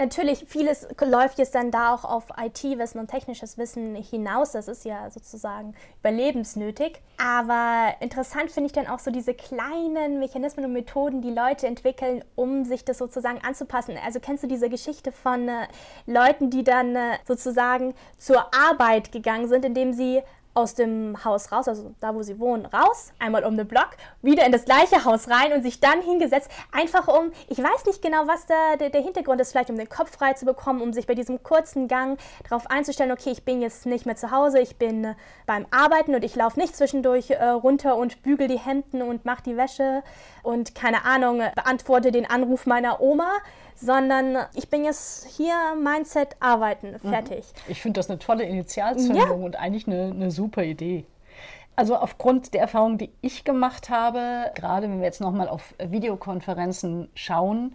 natürlich, 0.00 0.44
vieles 0.48 0.88
läuft 1.00 1.38
jetzt 1.38 1.54
dann 1.54 1.70
da 1.70 1.94
auch 1.94 2.04
auf 2.04 2.24
IT-Wissen 2.36 2.98
und 2.98 3.08
technisches 3.08 3.58
Wissen 3.58 3.94
hinaus. 3.94 4.52
Das 4.52 4.66
ist 4.66 4.84
ja 4.84 5.10
sozusagen 5.10 5.74
überlebensnötig. 6.00 7.00
Aber 7.18 7.94
interessant 8.00 8.50
finde 8.50 8.68
ich 8.68 8.72
dann 8.72 8.86
auch 8.86 8.98
so 8.98 9.10
diese 9.10 9.34
kleinen 9.34 10.18
Mechanismen 10.18 10.64
und 10.64 10.72
Methoden, 10.72 11.20
die 11.20 11.30
Leute 11.30 11.66
entwickeln, 11.66 12.24
um 12.34 12.64
sich 12.64 12.84
das 12.84 12.98
sozusagen 12.98 13.40
anzupassen. 13.44 13.96
Also 14.04 14.20
kennst 14.20 14.42
du 14.42 14.48
diese 14.48 14.68
Geschichte 14.68 15.12
von 15.12 15.48
äh, 15.48 15.66
Leuten, 16.06 16.50
die 16.50 16.64
dann 16.64 16.96
äh, 16.96 17.18
sozusagen 17.26 17.94
zur 18.18 18.46
Arbeit 18.54 19.12
gegangen 19.12 19.48
sind, 19.48 19.64
indem 19.64 19.92
sie 19.92 20.22
aus 20.54 20.74
dem 20.74 21.24
Haus 21.24 21.52
raus, 21.52 21.68
also 21.68 21.94
da, 22.00 22.14
wo 22.14 22.22
sie 22.22 22.38
wohnen, 22.40 22.66
raus, 22.66 23.12
einmal 23.18 23.44
um 23.44 23.56
den 23.56 23.68
Block, 23.68 23.90
wieder 24.20 24.44
in 24.44 24.52
das 24.52 24.64
gleiche 24.64 25.04
Haus 25.04 25.28
rein 25.28 25.52
und 25.52 25.62
sich 25.62 25.78
dann 25.78 26.02
hingesetzt, 26.02 26.50
einfach 26.72 27.06
um, 27.06 27.30
ich 27.48 27.58
weiß 27.58 27.86
nicht 27.86 28.02
genau, 28.02 28.26
was 28.26 28.46
da 28.46 28.76
der, 28.76 28.90
der 28.90 29.00
Hintergrund 29.00 29.40
ist, 29.40 29.52
vielleicht 29.52 29.70
um 29.70 29.76
den 29.76 29.88
Kopf 29.88 30.10
frei 30.10 30.32
zu 30.32 30.46
bekommen, 30.46 30.82
um 30.82 30.92
sich 30.92 31.06
bei 31.06 31.14
diesem 31.14 31.42
kurzen 31.42 31.86
Gang 31.86 32.18
darauf 32.48 32.68
einzustellen, 32.68 33.12
okay, 33.12 33.30
ich 33.30 33.44
bin 33.44 33.62
jetzt 33.62 33.86
nicht 33.86 34.06
mehr 34.06 34.16
zu 34.16 34.32
Hause, 34.32 34.60
ich 34.60 34.76
bin 34.76 35.04
äh, 35.04 35.14
beim 35.46 35.66
Arbeiten 35.70 36.14
und 36.14 36.24
ich 36.24 36.34
laufe 36.34 36.58
nicht 36.58 36.76
zwischendurch 36.76 37.30
äh, 37.30 37.44
runter 37.44 37.96
und 37.96 38.22
bügel 38.22 38.48
die 38.48 38.58
Hemden 38.58 39.02
und 39.02 39.24
mache 39.24 39.42
die 39.44 39.56
Wäsche 39.56 40.02
und 40.42 40.74
keine 40.74 41.04
Ahnung, 41.04 41.42
beantworte 41.54 42.12
den 42.12 42.28
Anruf 42.28 42.66
meiner 42.66 43.00
Oma, 43.00 43.30
sondern 43.74 44.38
ich 44.54 44.68
bin 44.68 44.84
jetzt 44.84 45.26
hier 45.26 45.54
Mindset 45.76 46.36
arbeiten, 46.40 46.96
mhm. 47.02 47.08
fertig. 47.08 47.44
Ich 47.68 47.80
finde 47.80 47.98
das 47.98 48.10
eine 48.10 48.18
tolle 48.18 48.44
Initialzündung 48.44 49.16
ja. 49.16 49.30
und 49.30 49.56
eigentlich 49.56 49.86
eine, 49.86 50.10
eine 50.10 50.30
super 50.30 50.62
Idee. 50.62 51.06
Also 51.76 51.96
aufgrund 51.96 52.52
der 52.52 52.60
Erfahrung, 52.60 52.98
die 52.98 53.10
ich 53.22 53.44
gemacht 53.44 53.88
habe, 53.88 54.50
gerade 54.54 54.90
wenn 54.90 54.98
wir 54.98 55.06
jetzt 55.06 55.20
nochmal 55.20 55.48
auf 55.48 55.74
Videokonferenzen 55.78 57.08
schauen, 57.14 57.74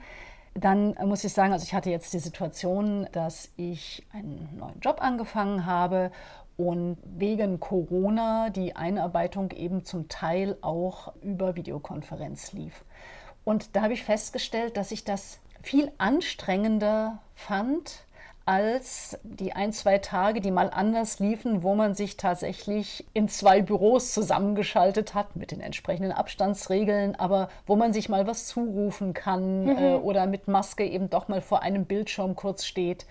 dann 0.53 0.95
muss 1.03 1.23
ich 1.23 1.33
sagen, 1.33 1.51
also 1.51 1.63
ich 1.63 1.73
hatte 1.73 1.89
jetzt 1.89 2.13
die 2.13 2.19
Situation, 2.19 3.07
dass 3.11 3.51
ich 3.57 4.05
einen 4.13 4.49
neuen 4.57 4.79
Job 4.79 5.01
angefangen 5.01 5.65
habe 5.65 6.11
und 6.57 6.97
wegen 7.03 7.59
Corona 7.59 8.49
die 8.49 8.75
Einarbeitung 8.75 9.51
eben 9.51 9.83
zum 9.83 10.07
Teil 10.07 10.57
auch 10.61 11.13
über 11.21 11.55
Videokonferenz 11.55 12.53
lief. 12.53 12.83
Und 13.43 13.75
da 13.75 13.83
habe 13.83 13.93
ich 13.93 14.03
festgestellt, 14.03 14.77
dass 14.77 14.91
ich 14.91 15.03
das 15.03 15.39
viel 15.61 15.91
anstrengender 15.97 17.19
fand 17.33 18.05
als 18.45 19.17
die 19.23 19.53
ein, 19.53 19.73
zwei 19.73 19.97
Tage, 19.97 20.39
die 20.39 20.51
mal 20.51 20.69
anders 20.69 21.19
liefen, 21.19 21.63
wo 21.63 21.73
man 21.73 21.95
sich 21.95 22.15
tatsächlich 22.15 23.03
in 23.13 23.27
zwei 23.27 23.61
Büros 23.63 24.13
zusammengeschaltet 24.13 25.15
hat 25.15 25.35
mit 25.35 25.49
den 25.49 25.61
entsprechenden 25.61 26.11
Abstandsregeln, 26.11 27.15
aber 27.15 27.49
wo 27.65 27.75
man 27.75 27.91
sich 27.91 28.07
mal 28.07 28.27
was 28.27 28.45
zurufen 28.45 29.15
kann 29.15 29.63
mhm. 29.63 29.77
äh, 29.77 29.95
oder 29.95 30.27
mit 30.27 30.47
Maske 30.47 30.85
eben 30.85 31.09
doch 31.09 31.27
mal 31.27 31.41
vor 31.41 31.63
einem 31.63 31.85
Bildschirm 31.85 32.35
kurz 32.35 32.65
steht. 32.65 33.07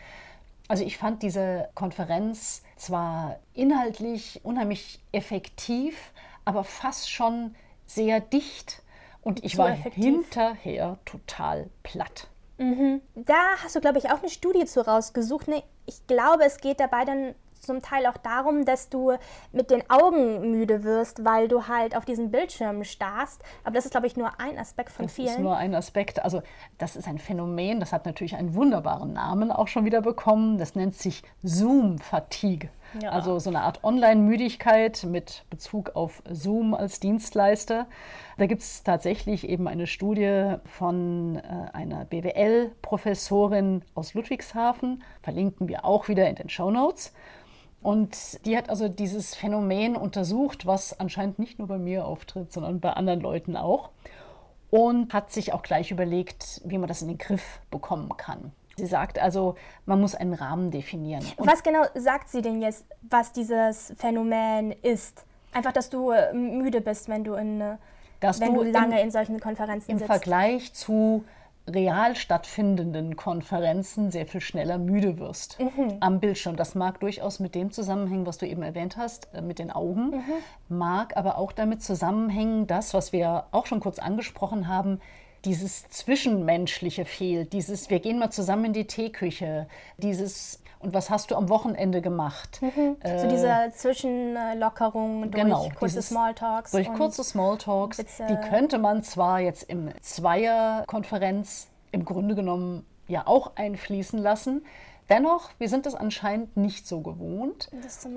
Also 0.69 0.85
ich 0.85 0.97
fand 0.97 1.23
diese 1.23 1.69
Konferenz 1.75 2.63
zwar 2.85 3.39
inhaltlich 3.53 4.41
unheimlich 4.43 5.01
effektiv, 5.13 6.13
aber 6.45 6.65
fast 6.65 7.11
schon 7.11 7.55
sehr 7.87 8.21
dicht. 8.21 8.83
Und 9.23 9.43
ich 9.43 9.53
so 9.53 9.59
war 9.59 9.71
effektiv. 9.71 10.05
hinterher 10.05 10.99
total 11.05 11.71
platt. 11.83 12.29
Mhm. 12.59 13.01
Da 13.15 13.57
hast 13.63 13.75
du, 13.75 13.81
glaube 13.81 13.99
ich, 13.99 14.11
auch 14.11 14.21
eine 14.21 14.29
Studie 14.29 14.67
zu 14.67 14.87
rausgesucht. 14.87 15.49
Nee, 15.49 15.63
ich 15.87 16.07
glaube, 16.07 16.45
es 16.45 16.59
geht 16.59 16.79
dabei 16.79 17.05
dann 17.05 17.35
zum 17.65 17.83
Teil 17.83 18.07
auch 18.07 18.17
darum, 18.17 18.65
dass 18.65 18.89
du 18.89 19.13
mit 19.53 19.71
den 19.71 19.89
Augen 19.91 20.51
müde 20.51 20.85
wirst, 20.85 21.25
weil 21.25 21.49
du 21.49 21.69
halt 21.69 21.97
auf 21.97 22.05
diesen 22.05 22.31
Bildschirm 22.31 22.85
starrst. 22.85 23.43
Aber 23.65 23.75
das 23.75 23.85
ist, 23.85 23.91
glaube 23.91 24.07
ich, 24.07 24.17
nur 24.17 24.41
ein 24.41 24.59
Aspekt 24.59 24.91
von 24.91 25.07
das 25.07 25.15
vielen. 25.15 25.27
Das 25.27 25.37
ist 25.37 25.43
nur 25.43 25.57
ein 25.57 25.75
Aspekt. 25.75 26.23
Also 26.23 26.43
das 26.79 26.97
ist 26.97 27.09
ein 27.09 27.19
Phänomen, 27.19 27.81
das 27.81 27.93
hat 27.93 28.07
natürlich 28.07 28.37
einen 28.37 28.55
wunderbaren 28.55 29.13
Namen 29.13 29.51
auch 29.51 29.69
schon 29.69 29.85
wieder 29.85 30.03
bekommen. 30.03 30.59
Das 30.59 30.75
nennt 30.75 30.95
sich 30.95 31.23
Zoom-Fatigue. 31.43 32.71
Ja. 33.03 33.11
Also 33.11 33.39
so 33.39 33.51
eine 33.51 33.63
Art 33.63 33.83
Online-Müdigkeit 33.83 35.05
mit 35.05 35.45
Bezug 35.51 35.97
auf 35.97 36.23
Zoom 36.31 36.75
als 36.75 37.01
Dienstleister. 37.01 37.87
Da 38.39 38.47
gibt 38.47 38.63
es 38.63 38.83
tatsächlich 38.83 39.49
eben 39.49 39.69
eine 39.69 39.87
Studie 39.87 40.57
von 40.65 41.37
äh, 41.37 41.71
einer 41.73 42.05
BWL-Professorin 42.05 43.83
aus 43.95 44.15
Ludwigshafen, 44.15 45.03
verlinken 45.23 45.69
wir 45.69 45.85
auch 45.85 46.09
wieder 46.09 46.29
in 46.29 46.37
den 46.37 46.49
Show 46.49 46.71
Notes. 46.71 47.13
Und 47.85 48.47
die 48.47 48.57
hat 48.57 48.71
also 48.71 48.89
dieses 48.89 49.35
Phänomen 49.35 49.95
untersucht, 49.95 50.65
was 50.65 50.99
anscheinend 50.99 51.39
nicht 51.39 51.59
nur 51.59 51.69
bei 51.69 51.77
mir 51.77 52.07
auftritt, 52.07 52.51
sondern 52.51 52.81
bei 52.81 52.91
anderen 52.95 53.21
Leuten 53.21 53.59
auch. 53.59 53.91
Und 54.71 55.13
hat 55.13 55.31
sich 55.31 55.53
auch 55.53 55.63
gleich 55.63 55.91
überlegt, 55.91 56.63
wie 56.65 56.79
man 56.79 56.89
das 56.89 57.03
in 57.03 57.09
den 57.09 57.19
Griff 57.19 57.61
bekommen 57.71 58.17
kann. 58.17 58.53
Sie 58.79 58.87
sagt 58.87 59.19
also, 59.19 59.57
man 59.85 60.01
muss 60.01 60.15
einen 60.15 60.33
Rahmen 60.33 60.71
definieren. 60.71 61.23
Und 61.37 61.47
was 61.47 61.63
genau 61.63 61.83
sagt 61.95 62.31
sie 62.31 62.41
denn 62.41 62.63
jetzt, 62.63 62.87
was 63.03 63.33
dieses 63.33 63.93
Phänomen 63.99 64.73
ist? 64.81 65.23
Einfach, 65.53 65.73
dass 65.73 65.91
du 65.91 66.11
äh, 66.11 66.33
müde 66.33 66.81
bist, 66.81 67.11
wenn 67.11 67.23
du, 67.23 67.35
in, 67.35 67.61
äh, 67.61 67.77
wenn 68.21 68.55
du, 68.55 68.65
du 68.65 68.71
lange 68.71 68.99
in, 68.99 69.09
in 69.09 69.11
solchen 69.11 69.41
Konferenzen 69.41 69.91
im 69.91 69.99
sitzt. 69.99 70.09
Im 70.09 70.17
Vergleich 70.17 70.73
zu 70.73 71.23
real 71.67 72.15
stattfindenden 72.15 73.17
Konferenzen 73.17 74.11
sehr 74.11 74.27
viel 74.27 74.41
schneller 74.41 74.79
müde 74.79 75.19
wirst 75.19 75.59
mhm. 75.59 75.97
am 76.01 76.21
Bildschirm. 76.21 76.57
Das 76.57 76.75
mag 76.75 77.01
durchaus 77.01 77.41
mit 77.41 77.55
dem 77.55 77.71
zusammenhängen, 77.71 78.27
was 78.27 78.39
du 78.39 78.47
eben 78.47 78.63
erwähnt 78.63 78.97
hast, 78.97 79.29
äh, 79.35 79.41
mit 79.41 79.59
den 79.59 79.71
Augen, 79.71 80.11
mhm. 80.11 80.23
mag 80.69 81.17
aber 81.17 81.39
auch 81.39 81.53
damit 81.53 81.83
zusammenhängen, 81.83 82.67
das, 82.67 82.93
was 82.93 83.13
wir 83.13 83.47
auch 83.51 83.67
schon 83.67 83.81
kurz 83.81 83.99
angesprochen 83.99 84.69
haben, 84.69 85.01
dieses 85.45 85.89
Zwischenmenschliche 85.89 87.05
fehlt, 87.05 87.53
dieses, 87.53 87.91
wir 87.91 88.01
gehen 88.01 88.19
mal 88.19 88.31
zusammen 88.31 88.67
in 88.67 88.73
die 88.73 88.87
Teeküche, 88.87 89.67
dieses, 89.99 90.63
und 90.85 90.95
was 90.95 91.11
hast 91.11 91.31
du 91.31 91.37
am 91.37 91.49
Wochenende 91.49 92.01
gemacht? 92.01 92.61
Mhm. 92.63 92.97
Äh, 93.01 93.19
so 93.19 93.29
diese 93.29 93.73
Zwischenlockerung 93.75 95.31
durch 95.31 95.45
genau, 95.45 95.69
kurze 95.71 95.97
dieses, 95.97 96.09
Smalltalks. 96.09 96.71
Durch 96.73 96.93
kurze 96.93 97.25
Smalltalks, 97.25 97.99
Witze. 97.99 98.27
die 98.29 98.49
könnte 98.49 98.79
man 98.79 99.03
zwar 99.03 99.41
jetzt 99.41 99.65
im 99.65 99.91
Zweierkonferenz 100.01 101.69
im 101.93 102.05
Grunde 102.05 102.35
genommen 102.35 102.87
ja 103.07 103.27
auch 103.27 103.57
einfließen 103.57 104.19
lassen, 104.19 104.63
Dennoch, 105.11 105.51
wir 105.59 105.69
sind 105.69 105.87
es 105.87 105.95
anscheinend 105.95 106.57
nicht 106.57 106.89
so 106.89 107.01
gewohnt 107.01 107.71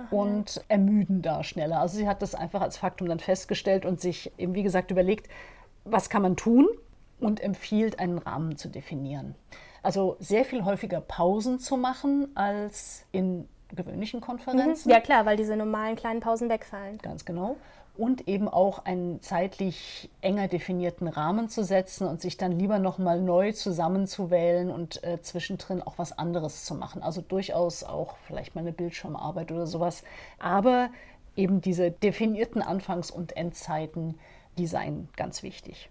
und 0.09 0.63
ermüden 0.69 1.21
da 1.21 1.43
schneller. 1.43 1.81
Also 1.81 1.97
sie 1.97 2.07
hat 2.07 2.21
das 2.21 2.33
einfach 2.33 2.61
als 2.61 2.77
Faktum 2.77 3.09
dann 3.09 3.19
festgestellt 3.19 3.85
und 3.85 3.99
sich 3.99 4.31
eben, 4.37 4.53
wie 4.53 4.63
gesagt, 4.63 4.89
überlegt, 4.89 5.27
was 5.83 6.09
kann 6.09 6.21
man 6.21 6.37
tun 6.37 6.65
und 7.19 7.41
empfiehlt, 7.41 7.99
einen 7.99 8.19
Rahmen 8.19 8.57
zu 8.57 8.69
definieren. 8.69 9.35
Also 9.87 10.17
sehr 10.19 10.43
viel 10.45 10.65
häufiger 10.65 11.01
Pausen 11.01 11.59
zu 11.59 11.77
machen 11.77 12.29
als 12.35 13.05
in 13.11 13.47
gewöhnlichen 13.73 14.21
Konferenzen. 14.21 14.89
Mhm. 14.89 14.93
Ja 14.93 14.99
klar, 14.99 15.25
weil 15.25 15.37
diese 15.37 15.55
normalen 15.55 15.95
kleinen 15.95 16.19
Pausen 16.19 16.49
wegfallen. 16.49 16.97
Ganz 16.99 17.25
genau 17.25 17.55
und 17.97 18.27
eben 18.27 18.47
auch 18.47 18.85
einen 18.85 19.21
zeitlich 19.21 20.09
enger 20.21 20.47
definierten 20.47 21.07
Rahmen 21.07 21.49
zu 21.49 21.63
setzen 21.63 22.07
und 22.07 22.21
sich 22.21 22.37
dann 22.37 22.51
lieber 22.51 22.79
nochmal 22.79 23.19
neu 23.21 23.51
zusammenzuwählen 23.51 24.69
und 24.69 25.03
äh, 25.03 25.21
zwischendrin 25.21 25.81
auch 25.81 25.97
was 25.97 26.17
anderes 26.17 26.63
zu 26.65 26.75
machen. 26.75 27.01
Also 27.01 27.21
durchaus 27.21 27.83
auch 27.83 28.17
vielleicht 28.27 28.55
mal 28.55 28.61
eine 28.61 28.71
Bildschirmarbeit 28.71 29.51
oder 29.51 29.65
sowas. 29.65 30.03
Aber 30.39 30.89
eben 31.35 31.61
diese 31.61 31.91
definierten 31.91 32.61
Anfangs- 32.61 33.11
und 33.11 33.35
Endzeiten, 33.35 34.19
die 34.57 34.67
seien 34.67 35.09
ganz 35.15 35.43
wichtig. 35.43 35.89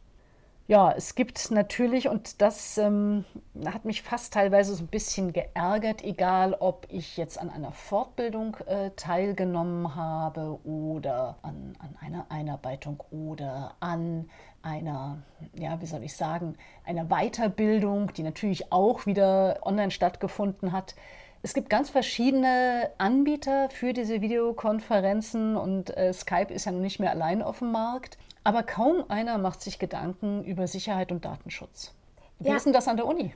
Ja, 0.68 0.90
es 0.90 1.14
gibt 1.14 1.52
natürlich, 1.52 2.08
und 2.08 2.42
das 2.42 2.76
ähm, 2.76 3.25
hat 3.66 3.85
mich 3.85 4.02
fast 4.02 4.32
teilweise 4.32 4.75
so 4.75 4.82
ein 4.82 4.88
bisschen 4.88 5.32
geärgert, 5.32 6.02
egal 6.02 6.54
ob 6.54 6.88
ich 6.90 7.16
jetzt 7.16 7.38
an 7.38 7.50
einer 7.50 7.70
Fortbildung 7.70 8.56
äh, 8.66 8.90
teilgenommen 8.96 9.94
habe 9.94 10.58
oder 10.64 11.37
an, 11.42 11.75
an 11.78 11.94
einer 12.00 12.26
Einarbeitung 12.30 13.00
oder 13.12 13.76
an 13.78 14.28
einer, 14.62 15.18
ja, 15.54 15.80
wie 15.80 15.87
soll 15.87 16.02
ich 16.02 16.16
sagen, 16.16 16.56
einer 16.85 17.04
Weiterbildung, 17.04 18.12
die 18.14 18.25
natürlich 18.25 18.73
auch 18.73 19.06
wieder 19.06 19.61
online 19.62 19.92
stattgefunden 19.92 20.73
hat. 20.73 20.96
Es 21.42 21.54
gibt 21.54 21.70
ganz 21.70 21.90
verschiedene 21.90 22.90
Anbieter 22.99 23.70
für 23.70 23.92
diese 23.92 24.20
Videokonferenzen 24.20 25.56
und 25.56 25.96
äh, 25.96 26.12
Skype 26.12 26.52
ist 26.52 26.64
ja 26.64 26.73
noch 26.73 26.80
nicht 26.80 26.99
mehr 26.99 27.12
allein 27.12 27.40
auf 27.40 27.61
dem 27.61 27.70
Markt. 27.70 28.18
Aber 28.47 28.62
kaum 28.62 29.05
einer 29.09 29.38
macht 29.38 29.61
sich 29.61 29.79
Gedanken 29.79 30.45
über 30.45 30.69
Sicherheit 30.69 31.11
und 31.11 31.25
Datenschutz. 31.25 31.93
Wie 32.38 32.49
ja. 32.49 32.57
ist 32.57 32.65
denn 32.65 32.73
das 32.73 32.87
an 32.87 32.97
der 32.97 33.07
Uni? 33.07 33.35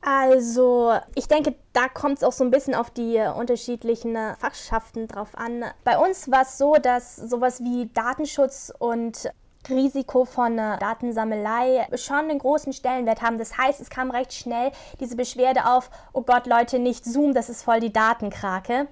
Also, 0.00 0.94
ich 1.14 1.28
denke, 1.28 1.56
da 1.74 1.88
kommt 1.88 2.16
es 2.16 2.24
auch 2.24 2.32
so 2.32 2.42
ein 2.42 2.50
bisschen 2.50 2.74
auf 2.74 2.90
die 2.90 3.18
unterschiedlichen 3.18 4.16
Fachschaften 4.38 5.08
drauf 5.08 5.36
an. 5.36 5.64
Bei 5.84 5.98
uns 5.98 6.30
war 6.30 6.42
es 6.42 6.56
so, 6.56 6.76
dass 6.76 7.16
sowas 7.16 7.62
wie 7.62 7.90
Datenschutz 7.92 8.72
und 8.78 9.30
Risiko 9.68 10.24
von 10.24 10.56
Datensammelei 10.56 11.86
schon 11.96 12.16
einen 12.30 12.38
großen 12.38 12.72
Stellenwert 12.72 13.20
haben. 13.20 13.36
Das 13.36 13.58
heißt, 13.58 13.78
es 13.78 13.90
kam 13.90 14.10
recht 14.10 14.32
schnell 14.32 14.72
diese 15.00 15.16
Beschwerde 15.16 15.66
auf, 15.66 15.90
oh 16.14 16.22
Gott, 16.22 16.46
Leute, 16.46 16.78
nicht 16.78 17.04
Zoom, 17.04 17.34
das 17.34 17.50
ist 17.50 17.62
voll 17.62 17.80
die 17.80 17.92
Datenkrake 17.92 18.88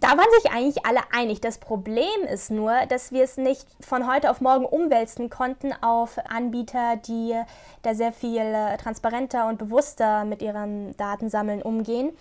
da 0.00 0.08
waren 0.10 0.30
sich 0.40 0.50
eigentlich 0.50 0.86
alle 0.86 1.00
einig. 1.12 1.40
Das 1.40 1.58
Problem 1.58 2.22
ist 2.32 2.50
nur, 2.50 2.72
dass 2.88 3.10
wir 3.10 3.24
es 3.24 3.36
nicht 3.36 3.66
von 3.80 4.10
heute 4.10 4.30
auf 4.30 4.40
morgen 4.40 4.64
umwälzen 4.64 5.28
konnten 5.28 5.72
auf 5.82 6.18
Anbieter, 6.28 6.96
die 6.96 7.34
da 7.82 7.94
sehr 7.94 8.12
viel 8.12 8.40
äh, 8.40 8.76
transparenter 8.76 9.48
und 9.48 9.58
bewusster 9.58 10.24
mit 10.24 10.40
ihren 10.40 10.96
Datensammeln 10.96 11.62
umgehen, 11.62 12.16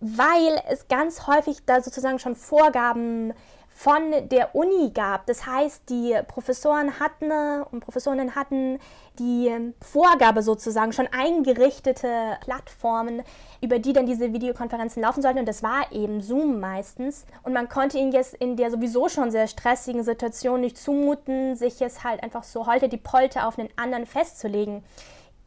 weil 0.00 0.62
es 0.68 0.88
ganz 0.88 1.26
häufig 1.26 1.58
da 1.66 1.82
sozusagen 1.82 2.18
schon 2.18 2.34
Vorgaben 2.34 3.34
von 3.78 4.28
der 4.28 4.56
Uni 4.56 4.90
gab. 4.92 5.26
Das 5.26 5.46
heißt, 5.46 5.88
die 5.88 6.12
Professoren 6.26 6.98
hatten 6.98 7.30
und 7.70 7.78
Professorinnen 7.78 8.34
hatten 8.34 8.80
die 9.20 9.72
Vorgabe 9.80 10.42
sozusagen 10.42 10.92
schon 10.92 11.06
eingerichtete 11.12 12.38
Plattformen, 12.40 13.22
über 13.60 13.78
die 13.78 13.92
dann 13.92 14.04
diese 14.04 14.32
Videokonferenzen 14.32 15.00
laufen 15.00 15.22
sollten. 15.22 15.38
Und 15.38 15.46
das 15.46 15.62
war 15.62 15.92
eben 15.92 16.20
Zoom 16.22 16.58
meistens. 16.58 17.24
Und 17.44 17.52
man 17.52 17.68
konnte 17.68 17.98
ihnen 17.98 18.10
jetzt 18.10 18.34
in 18.34 18.56
der 18.56 18.72
sowieso 18.72 19.08
schon 19.08 19.30
sehr 19.30 19.46
stressigen 19.46 20.02
Situation 20.02 20.60
nicht 20.60 20.76
zumuten, 20.76 21.54
sich 21.54 21.78
jetzt 21.78 22.02
halt 22.02 22.24
einfach 22.24 22.42
so 22.42 22.66
heute 22.66 22.88
die 22.88 22.96
Polter 22.96 23.46
auf 23.46 23.60
einen 23.60 23.70
anderen 23.76 24.06
festzulegen 24.06 24.82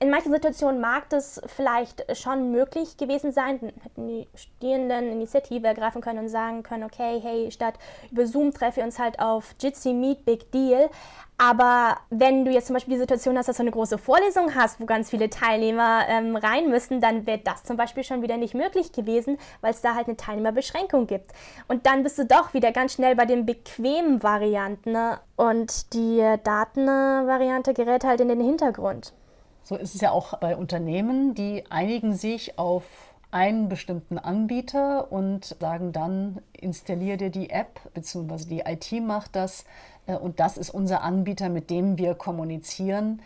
in 0.02 0.10
manchen 0.10 0.34
Situationen 0.34 0.82
mag 0.82 1.10
das 1.10 1.40
vielleicht 1.46 2.18
schon 2.18 2.52
möglich 2.52 2.98
gewesen 2.98 3.32
sein. 3.32 3.60
Hätten 3.84 4.08
die 4.08 4.28
Studierenden 4.34 5.12
Initiative 5.12 5.68
ergreifen 5.68 6.02
können 6.02 6.18
und 6.18 6.28
sagen 6.28 6.64
können, 6.64 6.84
okay, 6.84 7.20
hey, 7.22 7.52
statt 7.52 7.76
über 8.10 8.26
Zoom 8.26 8.52
treffe 8.52 8.80
ich 8.80 8.86
uns 8.86 8.98
halt 8.98 9.20
auf 9.20 9.54
Jitsi 9.62 9.94
Meet, 9.94 10.26
Big 10.26 10.52
Deal. 10.52 10.90
Aber 11.38 11.98
wenn 12.10 12.46
du 12.46 12.52
jetzt 12.52 12.66
zum 12.66 12.74
Beispiel 12.74 12.96
die 12.96 13.00
Situation 13.00 13.38
hast, 13.38 13.48
dass 13.48 13.58
du 13.58 13.62
eine 13.62 13.70
große 13.70 14.00
Vorlesung 14.00 14.56
hast, 14.56 14.80
wo 14.80 14.88
ganz 14.88 15.12
viele 15.12 15.30
Teilnehmer 15.30 16.06
ähm, 16.08 16.36
rein 16.36 16.72
müssen, 16.72 17.00
dann 17.00 17.28
wäre 17.28 17.40
das 17.44 17.64
zum 17.64 17.78
Beispiel 17.78 18.04
schon 18.04 18.24
wieder 18.24 18.38
nicht 18.38 18.56
möglich 18.56 18.92
gewesen, 18.94 19.38
weil 19.62 19.70
es 19.72 19.82
da 19.82 19.94
halt 19.94 20.08
eine 20.08 20.18
Teilnehmerbeschränkung 20.18 21.06
gibt. 21.06 21.32
Und 21.68 21.86
dann 21.86 22.02
bist 22.02 22.18
du 22.18 22.26
doch 22.26 22.56
wieder 22.56 22.72
ganz 22.72 22.94
schnell 22.94 23.16
bei 23.16 23.26
den 23.26 23.46
bequemen 23.46 24.24
Varianten. 24.24 24.94
Ne? 24.94 25.20
Und 25.36 25.94
die 25.94 26.26
Datenvariante 26.44 27.76
gerät 27.76 28.04
halt 28.04 28.20
in 28.20 28.30
den 28.30 28.42
Hintergrund. 28.42 29.14
So 29.64 29.76
ist 29.76 29.96
es 29.96 30.02
ja 30.02 30.12
auch 30.12 30.38
bei 30.40 30.56
Unternehmen, 30.56 31.36
die 31.36 31.64
einigen 31.70 32.16
sich 32.16 32.58
auf 32.58 32.84
einen 33.32 33.70
bestimmten 33.70 34.18
Anbieter 34.18 35.12
und 35.12 35.56
sagen 35.60 35.94
dann, 35.94 36.42
installier 36.52 37.18
dir 37.18 37.30
die 37.30 37.50
App, 37.50 37.80
beziehungsweise 37.94 38.48
die 38.48 38.60
IT 38.60 38.92
macht 39.02 39.36
das 39.36 39.66
äh, 40.06 40.16
und 40.16 40.40
das 40.40 40.58
ist 40.58 40.70
unser 40.70 41.02
Anbieter, 41.02 41.50
mit 41.50 41.70
dem 41.70 41.98
wir 41.98 42.14
kommunizieren. 42.16 43.22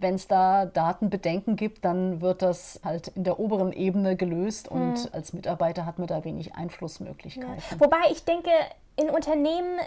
Wenn 0.00 0.14
es 0.14 0.28
da 0.28 0.66
Datenbedenken 0.66 1.56
gibt, 1.56 1.84
dann 1.84 2.20
wird 2.20 2.42
das 2.42 2.80
halt 2.84 3.08
in 3.08 3.24
der 3.24 3.38
oberen 3.38 3.72
Ebene 3.72 4.16
gelöst 4.16 4.68
und 4.68 4.94
mhm. 4.94 5.08
als 5.12 5.32
Mitarbeiter 5.32 5.86
hat 5.86 5.98
man 5.98 6.06
da 6.06 6.24
wenig 6.24 6.54
Einflussmöglichkeiten. 6.54 7.62
Ja. 7.70 7.80
Wobei 7.80 8.10
ich 8.10 8.24
denke, 8.24 8.50
in 8.96 9.08
Unternehmen, 9.08 9.78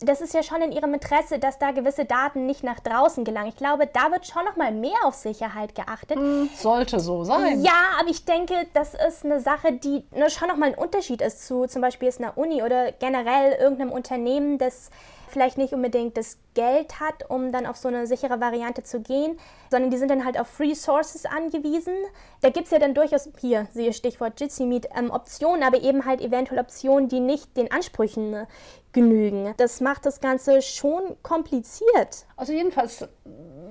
das 0.00 0.20
ist 0.20 0.34
ja 0.34 0.42
schon 0.42 0.60
in 0.60 0.72
ihrem 0.72 0.92
Interesse, 0.92 1.38
dass 1.38 1.58
da 1.58 1.70
gewisse 1.70 2.04
Daten 2.04 2.44
nicht 2.46 2.62
nach 2.62 2.78
draußen 2.80 3.24
gelangen. 3.24 3.48
Ich 3.48 3.56
glaube, 3.56 3.86
da 3.86 4.10
wird 4.10 4.26
schon 4.26 4.44
noch 4.44 4.56
mal 4.56 4.70
mehr 4.70 4.98
auf 5.04 5.14
Sicherheit 5.14 5.74
geachtet. 5.74 6.18
Hm, 6.18 6.50
sollte 6.54 7.00
so 7.00 7.24
sein. 7.24 7.62
Ja, 7.62 7.98
aber 7.98 8.10
ich 8.10 8.26
denke, 8.26 8.54
das 8.74 8.94
ist 8.94 9.24
eine 9.24 9.40
Sache, 9.40 9.72
die 9.72 10.04
ne, 10.14 10.28
schon 10.28 10.48
noch 10.48 10.56
mal 10.56 10.66
ein 10.66 10.74
Unterschied 10.74 11.22
ist 11.22 11.46
zu 11.46 11.66
zum 11.66 11.80
Beispiel 11.80 12.10
einer 12.18 12.36
Uni 12.36 12.62
oder 12.62 12.92
generell 12.92 13.52
irgendeinem 13.52 13.92
Unternehmen, 13.92 14.58
das 14.58 14.90
vielleicht 15.30 15.58
nicht 15.58 15.72
unbedingt 15.72 16.16
das 16.16 16.38
Geld 16.54 17.00
hat, 17.00 17.30
um 17.30 17.52
dann 17.52 17.66
auf 17.66 17.76
so 17.76 17.88
eine 17.88 18.06
sichere 18.06 18.40
Variante 18.40 18.82
zu 18.82 19.00
gehen, 19.00 19.38
sondern 19.70 19.90
die 19.90 19.96
sind 19.96 20.10
dann 20.10 20.24
halt 20.24 20.38
auf 20.38 20.48
Free 20.48 20.74
Sources 20.74 21.24
angewiesen. 21.26 21.94
Da 22.42 22.50
gibt 22.50 22.66
es 22.66 22.72
ja 22.72 22.78
dann 22.78 22.94
durchaus, 22.94 23.28
hier, 23.40 23.66
siehe 23.72 23.92
Stichwort 23.92 24.40
Jitsi 24.40 24.64
Meet, 24.64 24.88
ähm, 24.96 25.10
Optionen, 25.10 25.62
aber 25.62 25.80
eben 25.80 26.04
halt 26.04 26.20
eventuell 26.20 26.60
Optionen, 26.60 27.08
die 27.08 27.20
nicht 27.20 27.56
den 27.56 27.70
Ansprüchen 27.70 28.46
genügen. 28.92 29.54
Das 29.56 29.80
macht 29.80 30.04
das 30.06 30.20
Ganze 30.20 30.62
schon 30.62 31.16
kompliziert. 31.22 32.26
Also 32.36 32.52
jedenfalls, 32.52 33.08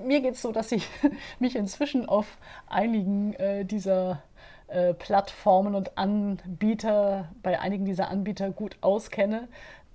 mir 0.04 0.22
geht 0.22 0.36
es 0.36 0.42
so, 0.42 0.52
dass 0.52 0.72
ich 0.72 0.88
mich 1.40 1.56
inzwischen 1.56 2.08
auf 2.08 2.38
einigen 2.68 3.34
äh, 3.34 3.66
dieser 3.66 4.24
äh, 4.70 4.94
Plattformen 4.94 5.74
und 5.74 5.98
Anbieter, 5.98 7.30
bei 7.42 7.60
einigen 7.60 7.86
dieser 7.86 8.10
Anbieter 8.10 8.52
gut 8.52 8.78
auskenne 8.82 9.48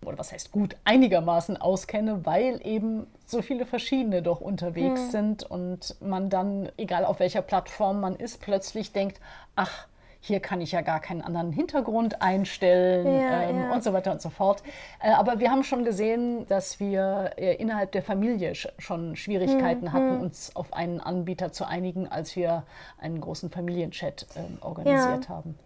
oder 0.07 0.19
was 0.19 0.33
heißt 0.33 0.53
gut, 0.53 0.77
einigermaßen 0.85 1.57
auskenne, 1.57 2.25
weil 2.25 2.61
eben 2.67 3.07
so 3.27 3.43
viele 3.43 3.67
verschiedene 3.67 4.23
doch 4.23 4.40
unterwegs 4.40 5.03
hm. 5.03 5.11
sind 5.11 5.43
und 5.45 5.97
man 6.01 6.31
dann, 6.31 6.71
egal 6.77 7.05
auf 7.05 7.21
welcher 7.21 7.43
Plattform 7.43 8.01
man 8.01 8.17
ist, 8.17 8.40
plötzlich 8.40 8.93
denkt, 8.93 9.21
ach, 9.57 9.87
hier 10.26 10.40
kann 10.40 10.62
ich 10.62 10.72
ja 10.72 10.80
gar 10.80 11.00
keinen 11.00 11.20
anderen 11.20 11.52
Hintergrund 11.52 12.22
einstellen 12.22 13.06
ja, 13.06 13.42
ähm, 13.42 13.60
ja. 13.60 13.72
und 13.74 13.84
so 13.84 13.92
weiter 13.92 14.10
und 14.10 14.22
so 14.22 14.30
fort. 14.30 14.62
Äh, 15.02 15.10
aber 15.10 15.38
wir 15.38 15.50
haben 15.50 15.64
schon 15.64 15.84
gesehen, 15.84 16.46
dass 16.46 16.80
wir 16.80 17.32
äh, 17.37 17.56
innerhalb 17.56 17.92
der 17.92 18.02
Familie 18.02 18.54
sch 18.54 18.68
schon 18.78 19.16
Schwierigkeiten 19.16 19.88
hm, 19.88 19.92
hatten, 19.92 20.10
hm. 20.12 20.20
uns 20.22 20.56
auf 20.56 20.72
einen 20.72 21.00
Anbieter 21.00 21.52
zu 21.52 21.66
einigen, 21.66 22.08
als 22.08 22.34
wir 22.37 22.62
einen 22.98 23.20
großen 23.20 23.50
Familienchat 23.50 24.26
äh, 24.34 24.64
organisiert 24.64 25.24
ja, 25.24 25.28
haben. 25.28 25.58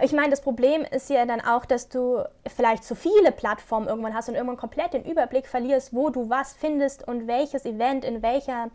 Ich 0.00 0.12
meine, 0.12 0.30
das 0.30 0.40
Problem 0.40 0.82
ist 0.82 1.08
ja 1.08 1.24
dann 1.24 1.40
auch, 1.40 1.64
dass 1.64 1.88
du 1.88 2.24
vielleicht 2.48 2.82
zu 2.82 2.96
viele 2.96 3.30
Plattformen 3.30 3.86
irgendwann 3.86 4.14
hast 4.14 4.28
und 4.28 4.34
irgendwann 4.34 4.56
komplett 4.56 4.94
den 4.94 5.04
Überblick 5.04 5.46
verlierst, 5.46 5.94
wo 5.94 6.10
du 6.10 6.28
was 6.28 6.54
findest 6.54 7.06
und 7.06 7.28
welches 7.28 7.64
Event 7.64 8.04
in 8.04 8.20
welcher 8.20 8.68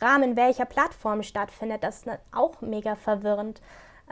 Rahmen, 0.00 0.34
welcher 0.34 0.64
Plattform 0.64 1.22
stattfindet. 1.22 1.84
Das 1.84 1.98
ist 1.98 2.18
auch 2.32 2.60
mega 2.62 2.96
verwirrend. 2.96 3.60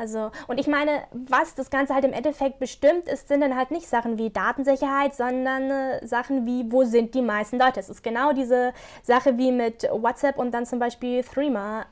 Also, 0.01 0.31
und 0.49 0.59
ich 0.59 0.67
meine, 0.67 1.03
was 1.13 1.55
das 1.55 1.69
Ganze 1.69 1.93
halt 1.93 2.07
im 2.07 2.15
Endeffekt 2.15 2.59
bestimmt 2.59 3.07
ist, 3.07 3.29
sind 3.29 3.43
dann 3.43 3.55
halt 3.55 3.71
nicht 3.71 3.87
Sachen 3.87 4.17
wie 4.17 4.31
Datensicherheit, 4.31 5.15
sondern 5.15 5.71
äh, 5.71 6.07
Sachen 6.07 6.47
wie, 6.47 6.73
wo 6.73 6.85
sind 6.85 7.15
die 7.15 7.21
meisten 7.21 7.59
Leute? 7.59 7.81
Es 7.81 7.91
ist 7.91 8.03
genau 8.03 8.33
diese 8.33 8.73
Sache 9.03 9.37
wie 9.37 9.53
mit 9.53 9.87
WhatsApp 9.93 10.39
und 10.39 10.53
dann 10.53 10.65
zum 10.65 10.79
Beispiel 10.79 11.23
Threema. 11.23 11.85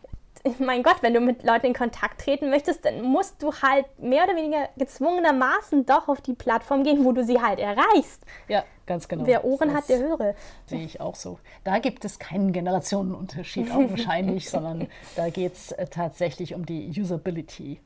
mein 0.59 0.83
Gott, 0.83 0.96
wenn 1.03 1.14
du 1.14 1.20
mit 1.20 1.42
Leuten 1.42 1.66
in 1.66 1.74
Kontakt 1.74 2.20
treten 2.20 2.51
möchtest, 2.51 2.85
dann 2.85 3.03
musst 3.03 3.42
du 3.42 3.53
halt 3.53 3.87
mehr 3.98 4.24
oder 4.24 4.37
weniger 4.37 4.68
gezwungenermaßen 4.77 5.87
doch 5.87 6.09
auf 6.09 6.20
die 6.20 6.35
Plattform 6.35 6.85
gehen, 6.85 7.05
wo 7.05 7.12
du 7.12 7.24
sie 7.24 7.40
halt 7.40 7.59
erreichst. 7.59 8.22
Ja, 8.48 8.64
ganz 8.87 9.09
genau. 9.09 9.27
Wer 9.27 9.44
Ohren 9.44 9.68
das 9.68 9.77
hat, 9.77 9.88
der 9.88 9.98
höre. 9.98 10.35
Sehe 10.66 10.85
ich 10.85 11.01
auch 11.01 11.14
so. 11.14 11.38
Da 11.64 11.79
gibt 11.79 12.05
es 12.05 12.18
keinen 12.18 12.53
Generationenunterschied 12.53 13.70
augenscheinlich, 13.70 14.51
sondern 14.51 14.88
da 15.16 15.31
geht 15.31 15.55
es 15.55 15.72
äh, 15.72 15.87
tatsächlich 15.87 16.55
um 16.55 16.66
die 16.66 16.88
Usability. 17.01 17.81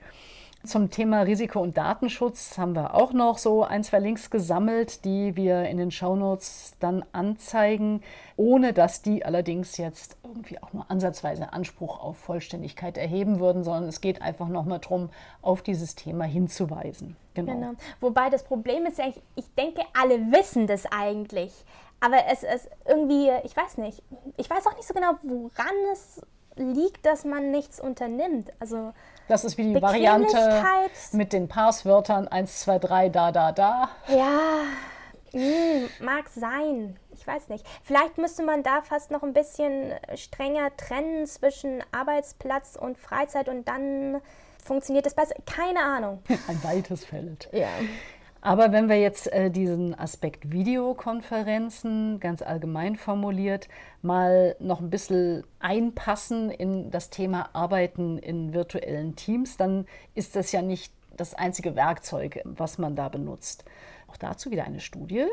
Zum 0.65 0.91
Thema 0.91 1.23
Risiko- 1.23 1.61
und 1.61 1.77
Datenschutz 1.77 2.57
haben 2.57 2.77
wir 2.77 2.95
auch 2.95 3.13
noch 3.13 3.39
so 3.39 3.65
ein, 3.65 3.83
zwei 3.83 3.99
Links 3.99 4.31
gesammelt, 4.31 5.05
die 5.05 5.35
wir 5.35 5.65
in 5.65 5.77
den 5.77 5.91
Shownotes 5.91 6.75
dann 6.79 7.05
anzeigen, 7.11 8.01
ohne 8.37 8.73
dass 8.73 9.03
die 9.03 9.25
allerdings 9.25 9.77
jetzt 9.77 10.17
irgendwie 10.23 10.63
auch 10.63 10.73
nur 10.73 10.89
ansatzweise 10.89 11.53
Anspruch 11.53 12.01
auf 12.01 12.17
Vollständigkeit 12.17 12.97
erheben 12.97 13.41
würden, 13.41 13.65
sondern 13.65 13.89
es 13.89 14.01
geht 14.01 14.23
einfach 14.23 14.47
nochmal 14.47 14.79
darum, 14.79 15.11
auf 15.41 15.63
dieses 15.63 15.97
Thema 15.97 16.25
hinzuweisen. 16.25 17.17
Genau. 17.35 17.53
genau. 17.53 17.73
Wobei 18.01 18.31
das 18.31 18.45
Problem 18.45 18.87
ist 18.87 18.99
ja, 18.99 19.09
ich, 19.09 19.21
ich 19.35 19.53
denke, 19.55 19.83
alle 20.01 20.19
wissen 20.31 20.69
das 20.69 20.87
eigentlich. 20.87 21.53
Aber 21.99 22.19
es 22.31 22.43
ist 22.43 22.69
irgendwie, 22.87 23.31
ich 23.45 23.57
weiß 23.57 23.79
nicht, 23.79 24.03
ich 24.37 24.51
weiß 24.51 24.67
auch 24.67 24.77
nicht 24.77 24.87
so 24.87 24.95
genau, 24.95 25.13
woran 25.23 25.75
es 25.93 26.21
liegt, 26.57 27.07
dass 27.07 27.25
man 27.25 27.51
nichts 27.51 27.81
unternimmt. 27.81 28.53
Also 28.61 28.93
das 29.29 29.45
ist 29.45 29.57
wie 29.57 29.75
die 29.75 29.81
Variante 29.81 30.63
mit 31.13 31.33
den 31.33 31.49
Passwörtern 31.49 32.29
1, 32.29 32.61
2, 32.61 32.79
3, 32.79 33.09
da, 33.09 33.33
da, 33.33 33.53
da. 33.53 33.89
Ja, 34.09 34.65
hm, 35.33 35.89
mag 36.01 36.29
sein. 36.29 36.99
Ich 37.13 37.27
weiß 37.27 37.49
nicht. 37.49 37.65
Vielleicht 37.83 38.19
müsste 38.19 38.43
man 38.43 38.63
da 38.63 38.83
fast 38.83 39.11
noch 39.11 39.23
ein 39.23 39.33
bisschen 39.33 39.93
strenger 40.17 40.77
trennen 40.77 41.27
zwischen 41.27 41.83
Arbeitsplatz 41.93 42.77
und 42.77 42.99
Freizeit 42.99 43.49
und 43.49 43.69
dann 43.69 44.21
funktioniert 44.63 45.07
das 45.07 45.15
besser. 45.15 45.35
Keine 45.47 45.81
Ahnung. 45.81 46.23
Ein 46.49 46.63
weites 46.65 47.05
Feld. 47.05 47.49
Ja. 47.53 47.69
Aber 48.45 48.73
wenn 48.73 48.89
wir 48.89 49.01
jetzt 49.01 49.33
äh, 49.33 49.53
diesen 49.53 49.97
Aspekt 49.97 50.51
Videokonferenzen 50.51 52.19
ganz 52.19 52.43
allgemein 52.43 52.97
formuliert 52.97 53.69
mal 54.03 54.57
noch 54.59 54.81
ein 54.81 54.91
bisschen 54.91 55.45
einpassen 55.61 56.51
in 56.51 56.91
das 56.91 57.09
Thema 57.09 57.51
Arbeiten 57.53 58.19
in 58.19 58.53
virtuellen 58.53 59.15
Teams, 59.15 59.57
dann 59.57 59.87
ist 60.17 60.35
das 60.35 60.51
ja 60.51 60.61
nicht 60.61 60.93
das 61.17 61.35
einzige 61.35 61.77
Werkzeug, 61.77 62.41
was 62.45 62.79
man 62.79 62.97
da 62.97 63.09
benutzt. 63.09 63.65
Auch 64.09 64.17
dazu 64.17 64.51
wieder 64.51 64.65
eine 64.65 64.81
Studie, 64.81 65.27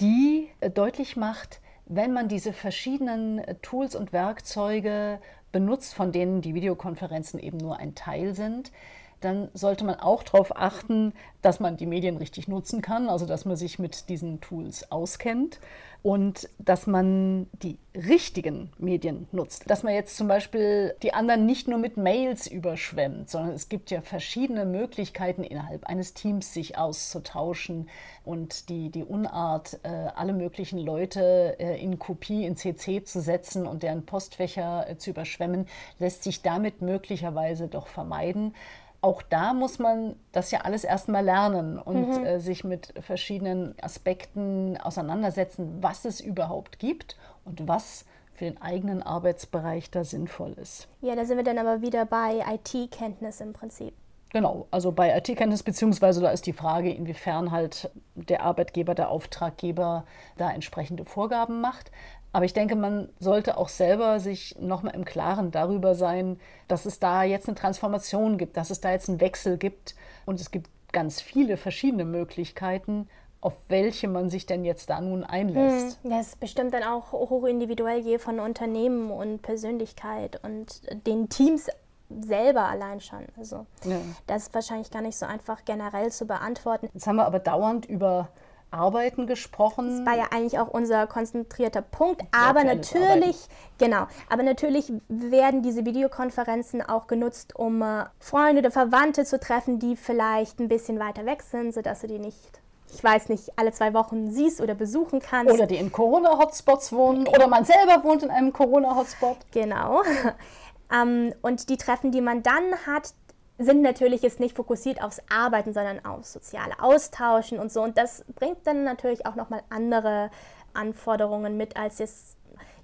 die 0.00 0.48
äh, 0.60 0.70
deutlich 0.70 1.18
macht, 1.18 1.60
wenn 1.84 2.14
man 2.14 2.28
diese 2.28 2.54
verschiedenen 2.54 3.40
äh, 3.40 3.56
Tools 3.56 3.94
und 3.94 4.14
Werkzeuge 4.14 5.20
benutzt, 5.52 5.92
von 5.94 6.12
denen 6.12 6.40
die 6.40 6.54
Videokonferenzen 6.54 7.38
eben 7.40 7.58
nur 7.58 7.78
ein 7.78 7.94
Teil 7.94 8.34
sind, 8.34 8.72
dann 9.20 9.48
sollte 9.54 9.84
man 9.84 9.96
auch 9.96 10.22
darauf 10.22 10.56
achten, 10.56 11.12
dass 11.42 11.60
man 11.60 11.76
die 11.76 11.86
Medien 11.86 12.16
richtig 12.16 12.48
nutzen 12.48 12.82
kann, 12.82 13.08
also 13.08 13.26
dass 13.26 13.44
man 13.44 13.56
sich 13.56 13.78
mit 13.78 14.08
diesen 14.08 14.40
Tools 14.40 14.90
auskennt 14.90 15.60
und 16.02 16.48
dass 16.58 16.86
man 16.86 17.48
die 17.62 17.76
richtigen 17.94 18.70
Medien 18.78 19.26
nutzt. 19.32 19.68
Dass 19.68 19.82
man 19.82 19.94
jetzt 19.94 20.16
zum 20.16 20.28
Beispiel 20.28 20.94
die 21.02 21.12
anderen 21.12 21.44
nicht 21.44 21.66
nur 21.66 21.78
mit 21.78 21.96
Mails 21.96 22.46
überschwemmt, 22.46 23.28
sondern 23.28 23.52
es 23.54 23.68
gibt 23.68 23.90
ja 23.90 24.00
verschiedene 24.00 24.64
Möglichkeiten 24.64 25.42
innerhalb 25.42 25.86
eines 25.86 26.14
Teams 26.14 26.54
sich 26.54 26.78
auszutauschen 26.78 27.88
und 28.24 28.68
die, 28.68 28.90
die 28.90 29.04
Unart, 29.04 29.80
äh, 29.82 29.88
alle 29.88 30.32
möglichen 30.32 30.78
Leute 30.78 31.56
äh, 31.58 31.82
in 31.82 31.98
Kopie, 31.98 32.44
in 32.44 32.56
CC 32.56 33.02
zu 33.02 33.20
setzen 33.20 33.66
und 33.66 33.82
deren 33.82 34.06
Postfächer 34.06 34.88
äh, 34.88 34.96
zu 34.98 35.10
überschwemmen, 35.10 35.66
lässt 35.98 36.22
sich 36.22 36.42
damit 36.42 36.80
möglicherweise 36.80 37.66
doch 37.66 37.88
vermeiden 37.88 38.54
auch 39.00 39.22
da 39.22 39.54
muss 39.54 39.78
man 39.78 40.16
das 40.32 40.50
ja 40.50 40.62
alles 40.62 40.84
erstmal 40.84 41.24
lernen 41.24 41.78
und 41.78 42.18
mhm. 42.18 42.24
äh, 42.24 42.40
sich 42.40 42.64
mit 42.64 42.92
verschiedenen 43.00 43.74
Aspekten 43.80 44.76
auseinandersetzen, 44.76 45.78
was 45.80 46.04
es 46.04 46.20
überhaupt 46.20 46.78
gibt 46.78 47.16
und 47.44 47.68
was 47.68 48.04
für 48.34 48.44
den 48.44 48.60
eigenen 48.60 49.02
Arbeitsbereich 49.02 49.90
da 49.90 50.04
sinnvoll 50.04 50.52
ist. 50.52 50.88
Ja, 51.00 51.16
da 51.16 51.24
sind 51.24 51.36
wir 51.36 51.44
dann 51.44 51.58
aber 51.58 51.80
wieder 51.80 52.06
bei 52.06 52.44
IT-Kenntnis 52.54 53.40
im 53.40 53.52
Prinzip. 53.52 53.94
Genau, 54.30 54.66
also 54.70 54.92
bei 54.92 55.16
IT-Kenntnis, 55.16 55.62
beziehungsweise 55.62 56.20
da 56.20 56.30
ist 56.30 56.46
die 56.46 56.52
Frage, 56.52 56.92
inwiefern 56.92 57.50
halt 57.50 57.90
der 58.14 58.42
Arbeitgeber, 58.42 58.94
der 58.94 59.08
Auftraggeber 59.08 60.04
da 60.36 60.50
entsprechende 60.50 61.06
Vorgaben 61.06 61.60
macht. 61.60 61.90
Aber 62.32 62.44
ich 62.44 62.52
denke, 62.52 62.76
man 62.76 63.08
sollte 63.18 63.56
auch 63.56 63.68
selber 63.68 64.20
sich 64.20 64.56
nochmal 64.60 64.94
im 64.94 65.04
Klaren 65.04 65.50
darüber 65.50 65.94
sein, 65.94 66.38
dass 66.68 66.84
es 66.84 66.98
da 66.98 67.22
jetzt 67.22 67.48
eine 67.48 67.54
Transformation 67.54 68.36
gibt, 68.36 68.56
dass 68.56 68.70
es 68.70 68.80
da 68.80 68.90
jetzt 68.90 69.08
einen 69.08 69.20
Wechsel 69.20 69.56
gibt. 69.56 69.94
Und 70.26 70.40
es 70.40 70.50
gibt 70.50 70.68
ganz 70.92 71.20
viele 71.20 71.56
verschiedene 71.56 72.04
Möglichkeiten, 72.04 73.08
auf 73.40 73.54
welche 73.68 74.08
man 74.08 74.30
sich 74.30 74.46
denn 74.46 74.64
jetzt 74.64 74.90
da 74.90 75.00
nun 75.00 75.24
einlässt. 75.24 76.02
Hm, 76.02 76.10
das 76.10 76.28
ist 76.28 76.40
bestimmt 76.40 76.74
dann 76.74 76.82
auch 76.82 77.12
hochindividuell 77.12 78.00
je 78.00 78.18
von 78.18 78.40
Unternehmen 78.40 79.10
und 79.10 79.42
Persönlichkeit 79.42 80.42
und 80.42 80.82
den 81.06 81.28
Teams 81.28 81.68
selber 82.10 82.64
allein 82.64 83.00
schon. 83.00 83.26
Also 83.36 83.66
ja. 83.84 84.00
das 84.26 84.44
ist 84.44 84.54
wahrscheinlich 84.54 84.90
gar 84.90 85.02
nicht 85.02 85.16
so 85.16 85.26
einfach 85.26 85.64
generell 85.64 86.10
zu 86.10 86.26
beantworten. 86.26 86.88
Jetzt 86.92 87.06
haben 87.06 87.16
wir 87.16 87.26
aber 87.26 87.38
dauernd 87.38 87.86
über 87.86 88.28
Arbeiten 88.70 89.26
gesprochen. 89.26 90.04
Das 90.04 90.06
war 90.06 90.16
ja 90.16 90.26
eigentlich 90.30 90.58
auch 90.58 90.68
unser 90.68 91.06
konzentrierter 91.06 91.82
Punkt. 91.82 92.22
Aber 92.32 92.64
natürlich, 92.64 93.36
genau, 93.78 94.06
aber 94.28 94.42
natürlich 94.42 94.92
werden 95.08 95.62
diese 95.62 95.84
Videokonferenzen 95.84 96.82
auch 96.82 97.06
genutzt, 97.06 97.56
um 97.56 97.82
äh, 97.82 98.04
Freunde 98.20 98.60
oder 98.60 98.70
Verwandte 98.70 99.24
zu 99.24 99.40
treffen, 99.40 99.78
die 99.78 99.96
vielleicht 99.96 100.60
ein 100.60 100.68
bisschen 100.68 100.98
weiter 100.98 101.26
weg 101.26 101.42
sind, 101.42 101.72
sodass 101.74 102.00
du 102.00 102.08
die 102.08 102.18
nicht 102.18 102.60
ich 102.94 103.04
weiß 103.04 103.28
nicht, 103.28 103.50
alle 103.56 103.72
zwei 103.72 103.92
Wochen 103.94 104.30
siehst 104.30 104.60
oder 104.60 104.74
besuchen 104.74 105.20
kannst. 105.20 105.52
Oder 105.52 105.66
die 105.66 105.76
in 105.76 105.92
Corona-Hotspots 105.92 106.92
wohnen. 106.92 107.26
Oder 107.28 107.46
man 107.46 107.64
selber 107.64 108.02
wohnt 108.04 108.22
in 108.22 108.30
einem 108.30 108.52
Corona-Hotspot. 108.52 109.36
Genau. 109.52 110.02
ähm, 110.92 111.34
und 111.42 111.68
die 111.68 111.76
Treffen, 111.76 112.12
die 112.12 112.20
man 112.20 112.42
dann 112.42 112.64
hat, 112.86 113.12
sind 113.58 113.82
natürlich 113.82 114.22
jetzt 114.22 114.40
nicht 114.40 114.56
fokussiert 114.56 115.02
aufs 115.02 115.20
Arbeiten, 115.28 115.72
sondern 115.72 116.04
aufs 116.04 116.32
soziale 116.32 116.80
Austauschen 116.80 117.58
und 117.58 117.72
so. 117.72 117.82
Und 117.82 117.98
das 117.98 118.24
bringt 118.36 118.66
dann 118.66 118.84
natürlich 118.84 119.26
auch 119.26 119.34
nochmal 119.34 119.62
andere 119.68 120.30
Anforderungen 120.74 121.56
mit, 121.56 121.76
als 121.76 121.98
jetzt 121.98 122.37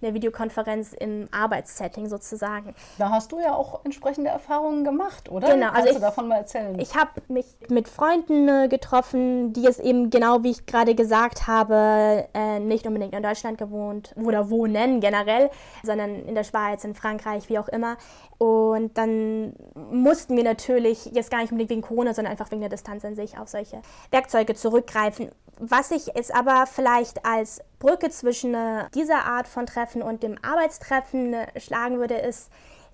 eine 0.05 0.14
Videokonferenz 0.14 0.93
im 0.93 1.29
Arbeitssetting 1.33 2.09
sozusagen. 2.09 2.75
Da 2.99 3.11
hast 3.11 3.33
du 3.33 3.40
ja 3.40 3.55
auch 3.55 3.85
entsprechende 3.85 4.31
Erfahrungen 4.31 4.85
gemacht, 4.85 5.31
oder? 5.31 5.53
Genau. 5.53 5.67
Kannst 5.67 5.88
also 5.88 5.95
du 5.95 6.01
davon 6.01 6.29
mal 6.29 6.37
erzählen? 6.37 6.79
Ich 6.79 6.95
habe 6.95 7.11
mich 7.29 7.47
mit 7.69 7.88
Freunden 7.88 8.49
äh, 8.49 8.69
getroffen, 8.69 9.53
die 9.53 9.67
es 9.67 9.79
eben 9.79 10.11
genau 10.11 10.43
wie 10.43 10.51
ich 10.51 10.67
gerade 10.67 10.95
gesagt 10.95 11.47
habe, 11.47 12.29
äh, 12.35 12.61
nicht 12.61 12.87
unbedingt 12.87 13.14
in 13.14 13.23
Deutschland 13.23 13.59
gewohnt 13.59 14.14
oder 14.23 14.51
wohnen 14.51 15.01
generell, 15.01 15.51
sondern 15.83 16.27
in 16.27 16.35
der 16.35 16.45
Schweiz, 16.45 16.85
in 16.85 16.95
Frankreich, 16.95 17.49
wie 17.49 17.59
auch 17.59 17.69
immer. 17.69 17.97
Und 18.38 18.99
dann 18.99 19.55
mussten 19.90 20.37
wir 20.37 20.45
natürlich 20.45 21.07
jetzt 21.07 21.31
gar 21.31 21.38
nicht 21.38 21.51
unbedingt 21.51 21.71
wegen 21.71 21.83
Corona, 21.83 22.14
sondern 22.14 22.33
einfach 22.33 22.51
wegen 22.51 22.61
der 22.61 22.71
Distanz 22.71 23.05
an 23.05 23.14
sich 23.14 23.38
auf 23.38 23.49
solche 23.49 23.81
Werkzeuge 24.11 24.55
zurückgreifen. 24.55 25.31
Was 25.59 25.93
ich 25.93 26.07
jetzt 26.07 26.35
aber 26.35 26.67
vielleicht 26.67 27.25
als 27.25 27.61
Brücke 27.85 28.09
zwischen 28.09 28.55
äh, 28.55 28.88
dieser 28.94 29.27
Art 29.27 29.47
von 29.47 29.66
Treffen 29.66 30.01
und 30.01 30.23
dem 30.23 30.38
Arbeitstreffen 30.42 31.35
äh, 31.35 31.61
schlagen 31.61 31.99
würde, 31.99 32.14
ist, 32.14 32.51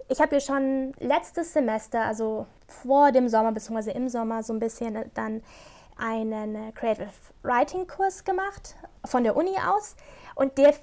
ich 0.08 0.20
habe 0.20 0.34
ja 0.34 0.40
schon 0.40 0.92
letztes 0.98 1.52
Semester, 1.52 2.00
also 2.00 2.48
vor 2.66 3.12
dem 3.12 3.28
Sommer 3.28 3.52
bzw. 3.52 3.92
im 3.92 4.08
Sommer 4.08 4.42
so 4.42 4.52
ein 4.52 4.58
bisschen 4.58 4.96
äh, 4.96 5.04
dann 5.14 5.44
einen 5.96 6.74
Creative 6.74 7.10
Writing 7.44 7.86
Kurs 7.86 8.24
gemacht 8.24 8.74
von 9.04 9.22
der 9.22 9.36
Uni 9.36 9.54
aus 9.64 9.94
und 10.34 10.58
der 10.58 10.74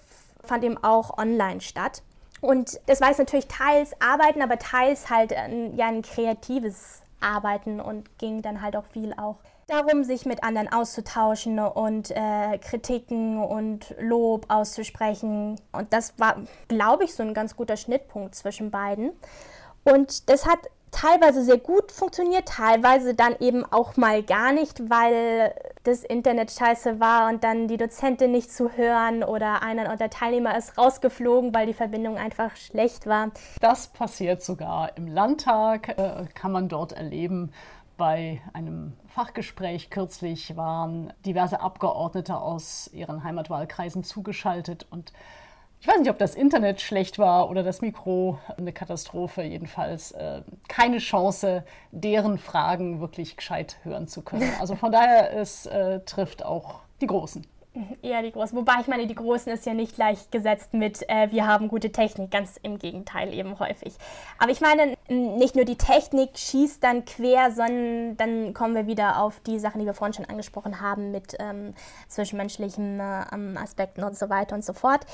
fand 0.42 0.64
eben 0.64 0.82
auch 0.82 1.18
online 1.18 1.60
statt. 1.60 2.02
Und 2.40 2.80
das 2.86 3.02
war 3.02 3.10
jetzt 3.10 3.18
natürlich 3.18 3.48
teils 3.48 3.92
Arbeiten, 4.00 4.42
aber 4.42 4.58
teils 4.58 5.10
halt 5.10 5.34
ein, 5.34 5.76
ja 5.76 5.88
ein 5.88 6.02
kreatives 6.02 7.02
Arbeiten 7.20 7.82
und 7.82 8.18
ging 8.20 8.42
dann 8.42 8.62
halt 8.62 8.78
auch 8.78 8.86
viel 8.86 9.14
auch 9.18 9.36
darum, 9.68 10.06
sich 10.06 10.26
mit 10.26 10.44
anderen 10.44 10.72
auszutauschen 10.72 11.60
und 11.60 12.12
äh, 12.12 12.58
Kritiken 12.60 13.38
und 13.38 13.94
Lob 14.00 14.46
auszusprechen. 14.48 15.60
Und 15.74 15.92
das 15.92 16.14
war, 16.18 16.38
glaube 16.70 17.04
ich, 17.04 17.14
so 17.14 17.22
ein 17.22 17.34
ganz 17.34 17.56
guter 17.56 17.76
Schnittpunkt 17.76 18.34
zwischen 18.34 18.72
beiden. 18.72 19.12
Und 19.84 20.30
das 20.30 20.48
hat 20.48 20.60
teilweise 20.92 21.44
sehr 21.44 21.58
gut 21.58 21.92
funktioniert, 21.92 22.48
teilweise 22.48 23.14
dann 23.14 23.36
eben 23.40 23.66
auch 23.66 23.98
mal 23.98 24.24
gar 24.24 24.54
nicht, 24.54 24.90
weil 24.90 25.54
das 25.84 26.04
Internet 26.04 26.52
scheiße 26.52 27.00
war 27.02 27.30
und 27.30 27.44
dann 27.44 27.68
die 27.68 27.78
Dozentin 27.78 28.32
nicht 28.32 28.52
zu 28.52 28.72
hören 28.72 29.24
oder 29.24 29.62
einer 29.62 29.96
der 29.98 30.10
Teilnehmer 30.10 30.58
ist 30.58 30.78
rausgeflogen, 30.78 31.54
weil 31.54 31.68
die 31.68 31.74
Verbindung 31.74 32.18
einfach 32.18 32.56
schlecht 32.56 33.06
war. 33.06 33.32
Das 33.60 33.88
passiert 33.88 34.42
sogar 34.42 34.96
im 34.96 35.08
Landtag, 35.08 35.90
äh, 35.90 36.26
kann 36.34 36.54
man 36.54 36.70
dort 36.70 36.94
erleben, 36.94 37.52
bei 37.98 38.42
einem 38.54 38.94
Fachgespräch 39.08 39.90
kürzlich 39.90 40.56
waren 40.56 41.12
diverse 41.26 41.60
Abgeordnete 41.60 42.38
aus 42.38 42.90
ihren 42.94 43.24
Heimatwahlkreisen 43.24 44.04
zugeschaltet 44.04 44.86
und 44.90 45.12
ich 45.80 45.88
weiß 45.88 46.00
nicht, 46.00 46.10
ob 46.10 46.18
das 46.18 46.34
Internet 46.34 46.82
schlecht 46.82 47.20
war 47.20 47.50
oder 47.50 47.62
das 47.62 47.82
Mikro 47.82 48.40
eine 48.58 48.74
Katastrophe. 48.74 49.44
Jedenfalls 49.44 50.12
äh, 50.12 50.42
keine 50.68 50.98
Chance, 50.98 51.64
deren 51.92 52.40
Fragen 52.40 53.00
wirklich 53.00 53.38
gescheit 53.38 53.78
hören 53.84 54.08
zu 54.08 54.24
können. 54.24 54.52
Also 54.60 54.76
von 54.76 54.92
daher, 54.92 55.38
es 55.38 55.68
äh, 55.68 56.00
trifft 56.00 56.44
auch 56.44 56.80
die 57.00 57.08
Großen. 57.08 57.46
Eher 58.02 58.24
die 58.24 58.32
Großen. 58.32 58.58
Wobei 58.58 58.74
ich 58.82 58.88
meine, 58.88 59.06
die 59.06 59.16
Großen 59.16 59.52
ist 59.54 59.68
ja 59.68 59.76
nicht 59.76 59.96
gleichgesetzt 59.96 60.74
mit, 60.74 61.08
äh, 61.10 61.32
wir 61.32 61.46
haben 61.46 61.68
gute 61.68 61.92
Technik. 61.92 62.32
Ganz 62.32 62.58
im 62.62 62.80
Gegenteil 62.80 63.32
eben 63.32 63.60
häufig. 63.60 63.94
Aber 64.40 64.52
ich 64.52 64.62
meine, 64.62 64.97
nicht 65.10 65.56
nur 65.56 65.66
die 65.66 65.78
Technik 65.78 66.38
schießt 66.38 66.84
dann 66.84 67.06
quer, 67.06 67.52
sondern 67.52 68.18
dann 68.18 68.54
kommen 68.54 68.76
wir 68.76 68.88
wieder 68.88 69.22
auf 69.22 69.40
die 69.40 69.60
Sachen, 69.60 69.80
die 69.80 69.86
wir 69.86 69.94
vorhin 69.94 70.14
schon 70.14 70.26
angesprochen 70.26 70.82
haben, 70.82 71.12
mit 71.12 71.36
ähm, 71.40 71.74
zwischenmenschlichen 72.10 73.00
äh, 73.00 73.58
Aspekten 73.58 74.04
und 74.04 74.18
so 74.18 74.30
weiter 74.30 74.56
und 74.56 74.66
so 74.66 74.74
fort. 74.74 75.06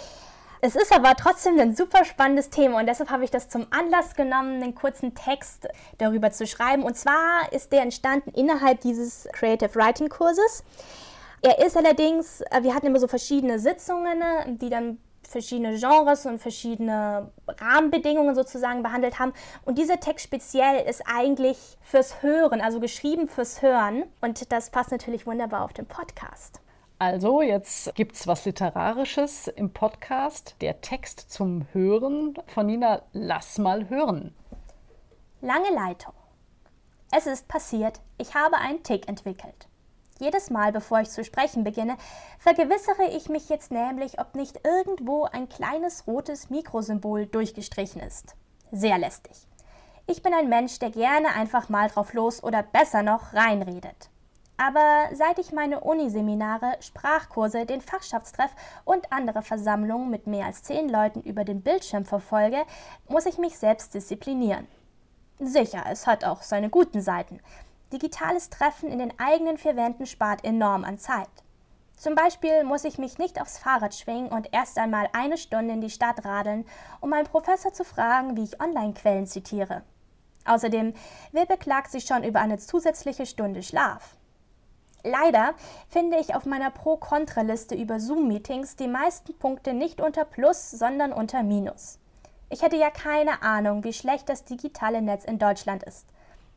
Es 0.62 0.76
ist 0.76 0.96
aber 0.96 1.14
trotzdem 1.16 1.60
ein 1.60 1.76
super 1.76 2.06
spannendes 2.06 2.50
Thema 2.50 2.80
und 2.80 2.88
deshalb 2.88 3.10
habe 3.10 3.26
ich 3.26 3.32
das 3.32 3.50
zum 3.50 3.68
Anlass 3.70 4.16
genommen, 4.16 4.64
einen 4.64 4.74
kurzen 4.74 5.14
Text 5.14 5.68
darüber 5.98 6.32
zu 6.32 6.48
schreiben. 6.48 6.84
Und 6.84 6.98
zwar 6.98 7.52
ist 7.52 7.74
der 7.74 7.82
entstanden 7.82 8.32
innerhalb 8.32 8.80
dieses 8.80 9.28
Creative 9.34 9.76
Writing 9.76 10.08
Kurses. 10.08 10.64
Er 11.42 11.60
ist 11.66 11.76
allerdings, 11.76 12.42
äh, 12.42 12.64
wir 12.64 12.74
hatten 12.74 12.88
immer 12.88 13.00
so 13.00 13.10
verschiedene 13.10 13.60
Sitzungen, 13.60 14.24
die 14.58 14.70
dann 14.70 15.00
verschiedene 15.34 15.78
Genres 15.78 16.26
und 16.26 16.40
verschiedene 16.40 17.30
Rahmenbedingungen 17.48 18.36
sozusagen 18.36 18.82
behandelt 18.82 19.20
haben. 19.20 19.34
Und 19.66 19.78
dieser 19.78 20.00
Text 20.00 20.24
speziell 20.24 20.86
ist 20.88 21.04
eigentlich 21.06 21.58
fürs 21.82 22.24
Hören, 22.24 22.62
also 22.62 22.80
geschrieben 22.80 23.28
fürs 23.28 23.62
Hören. 23.62 24.04
Und 24.22 24.52
das 24.54 24.70
passt 24.70 24.92
natürlich 24.92 25.28
wunderbar 25.28 25.66
auf 25.66 25.74
den 25.74 25.86
Podcast. 25.86 26.62
Also, 27.00 27.42
jetzt 27.42 27.94
gibt 27.96 28.16
es 28.16 28.28
was 28.28 28.46
Literarisches 28.46 29.48
im 29.50 29.74
Podcast. 29.74 30.56
Der 30.62 30.80
Text 30.80 31.32
zum 31.32 31.68
Hören 31.74 32.36
von 32.48 32.68
Nina 32.68 33.02
Lass 33.12 33.58
mal 33.58 33.90
hören. 33.90 34.34
Lange 35.42 35.72
Leitung. 35.74 36.14
Es 37.12 37.28
ist 37.28 37.48
passiert, 37.48 38.00
ich 38.18 38.34
habe 38.34 38.58
einen 38.58 38.82
Tick 38.84 39.08
entwickelt. 39.10 39.68
Jedes 40.24 40.50
Mal, 40.50 40.72
bevor 40.72 41.02
ich 41.02 41.10
zu 41.10 41.26
sprechen 41.26 41.66
beginne, 41.66 41.98
vergewissere 42.40 43.10
ich 43.12 43.28
mich 43.28 43.50
jetzt 43.50 43.72
nämlich, 43.72 44.22
ob 44.22 44.36
nicht 44.36 44.62
irgendwo 44.64 45.26
ein 45.26 45.50
kleines 45.50 46.08
rotes 46.08 46.50
Mikrosymbol 46.50 47.26
durchgestrichen 47.26 48.02
ist. 48.02 48.34
Sehr 48.72 48.98
lästig. 48.98 49.34
Ich 50.08 50.24
bin 50.24 50.34
ein 50.34 50.48
Mensch, 50.48 50.80
der 50.80 50.92
gerne 50.92 51.36
einfach 51.36 51.68
mal 51.68 51.90
drauf 51.90 52.14
los 52.14 52.42
oder 52.42 52.64
besser 52.64 53.04
noch 53.04 53.34
reinredet. 53.34 54.10
Aber 54.56 55.10
seit 55.14 55.40
ich 55.40 55.52
meine 55.52 55.82
Uniseminare, 55.82 56.78
Sprachkurse, 56.80 57.66
den 57.66 57.82
Fachschaftstreff 57.82 58.52
und 58.86 59.12
andere 59.12 59.42
Versammlungen 59.42 60.10
mit 60.10 60.26
mehr 60.26 60.46
als 60.46 60.64
zehn 60.64 60.88
Leuten 60.88 61.20
über 61.20 61.44
den 61.44 61.62
Bildschirm 61.62 62.06
verfolge, 62.06 62.64
muss 63.10 63.26
ich 63.26 63.38
mich 63.40 63.58
selbst 63.58 63.94
disziplinieren. 63.94 64.70
Sicher, 65.40 65.84
es 65.92 66.08
hat 66.08 66.24
auch 66.24 66.44
seine 66.44 66.70
guten 66.70 67.02
Seiten. 67.02 67.42
Digitales 67.94 68.50
Treffen 68.50 68.90
in 68.90 68.98
den 68.98 69.18
eigenen 69.20 69.60
vier 69.60 69.76
Wänden 69.76 70.08
spart 70.08 70.44
enorm 70.44 70.84
an 70.84 70.98
Zeit. 70.98 71.30
Zum 71.96 72.16
Beispiel 72.16 72.64
muss 72.64 72.86
ich 72.86 72.98
mich 72.98 73.20
nicht 73.20 73.40
aufs 73.40 73.60
Fahrrad 73.60 73.94
schwingen 73.94 74.30
und 74.30 74.50
erst 74.52 74.80
einmal 74.80 75.08
eine 75.14 75.38
Stunde 75.38 75.76
in 75.76 75.82
die 75.82 75.92
Stadt 75.92 76.26
radeln, 76.26 76.66
um 77.02 77.12
meinen 77.12 77.28
Professor 77.28 77.72
zu 77.72 77.84
fragen, 77.84 78.36
wie 78.36 78.44
ich 78.44 78.60
Online-Quellen 78.60 79.28
zitiere. 79.28 79.84
Außerdem, 80.46 80.96
wer 81.32 81.46
beklagt 81.46 81.92
sich 81.92 82.06
schon 82.06 82.24
über 82.24 82.42
eine 82.42 82.58
zusätzliche 82.58 83.28
Stunde 83.28 83.62
Schlaf? 83.62 84.18
Leider 85.04 85.54
finde 85.88 86.18
ich 86.18 86.34
auf 86.34 86.46
meiner 86.46 86.72
Pro-Kontra-Liste 86.72 87.76
über 87.76 88.00
Zoom-Meetings 88.00 88.76
die 88.76 88.88
meisten 88.88 89.38
Punkte 89.38 89.74
nicht 89.74 90.02
unter 90.02 90.26
Plus, 90.26 90.72
sondern 90.72 91.14
unter 91.14 91.44
Minus. 91.44 92.00
Ich 92.50 92.64
hätte 92.64 92.78
ja 92.78 92.90
keine 92.90 93.44
Ahnung, 93.44 93.84
wie 93.84 93.94
schlecht 93.94 94.30
das 94.30 94.46
digitale 94.46 95.02
Netz 95.02 95.26
in 95.26 95.38
Deutschland 95.38 95.84
ist. 95.84 96.08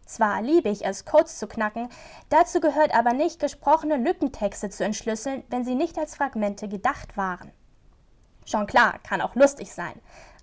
Zwar 0.07 0.41
liebe 0.41 0.69
ich 0.69 0.85
es, 0.85 1.05
Codes 1.05 1.39
zu 1.39 1.47
knacken, 1.47 1.89
dazu 2.29 2.61
gehört 2.61 2.95
aber 2.95 3.13
nicht, 3.13 3.41
gesprochene 3.41 3.97
Lückentexte 3.97 4.71
zu 4.71 4.85
entschlüsseln, 4.85 5.45
wenn 5.51 5.65
sie 5.65 5.75
nicht 5.75 5.99
als 5.99 6.17
Fragmente 6.17 6.69
gedacht 6.69 7.17
waren. 7.17 7.53
Schon 8.45 8.67
klar, 8.67 9.01
kann 9.03 9.21
auch 9.21 9.35
lustig 9.35 9.73
sein. 9.73 10.01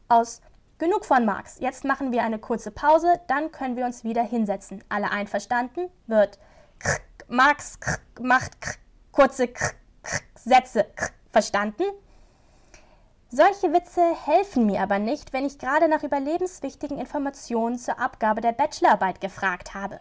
Aus 0.09 0.41
Genug 0.79 1.05
von 1.05 1.23
Marx, 1.23 1.59
jetzt 1.59 1.85
machen 1.85 2.11
wir 2.11 2.23
eine 2.23 2.39
kurze 2.39 2.69
Pause, 2.69 3.21
dann 3.27 3.51
können 3.51 3.77
wir 3.77 3.85
uns 3.85 4.03
wieder 4.03 4.23
hinsetzen. 4.23 4.83
Alle 4.89 5.11
einverstanden? 5.11 5.89
Wird 6.07 6.39
Marx 7.29 7.79
macht 8.19 8.57
kurze 9.11 9.49
Sätze. 10.35 10.87
Verstanden? 11.31 11.83
Solche 13.35 13.73
Witze 13.73 14.13
helfen 14.27 14.67
mir 14.67 14.81
aber 14.81 14.99
nicht, 14.99 15.33
wenn 15.33 15.43
ich 15.43 15.57
gerade 15.57 15.87
nach 15.87 16.03
überlebenswichtigen 16.03 16.99
Informationen 16.99 17.79
zur 17.79 17.97
Abgabe 17.97 18.41
der 18.41 18.51
Bachelorarbeit 18.51 19.21
gefragt 19.21 19.73
habe. 19.73 19.99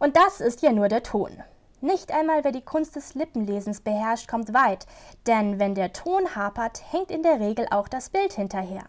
Und 0.00 0.14
das 0.14 0.42
ist 0.42 0.60
ja 0.60 0.72
nur 0.72 0.88
der 0.88 1.02
Ton. 1.02 1.42
Nicht 1.80 2.12
einmal 2.12 2.44
wer 2.44 2.52
die 2.52 2.60
Kunst 2.60 2.94
des 2.94 3.14
Lippenlesens 3.14 3.80
beherrscht, 3.80 4.28
kommt 4.28 4.52
weit, 4.52 4.84
denn 5.26 5.58
wenn 5.58 5.74
der 5.74 5.94
Ton 5.94 6.36
hapert, 6.36 6.82
hängt 6.92 7.10
in 7.10 7.22
der 7.22 7.40
Regel 7.40 7.68
auch 7.70 7.88
das 7.88 8.10
Bild 8.10 8.34
hinterher. 8.34 8.84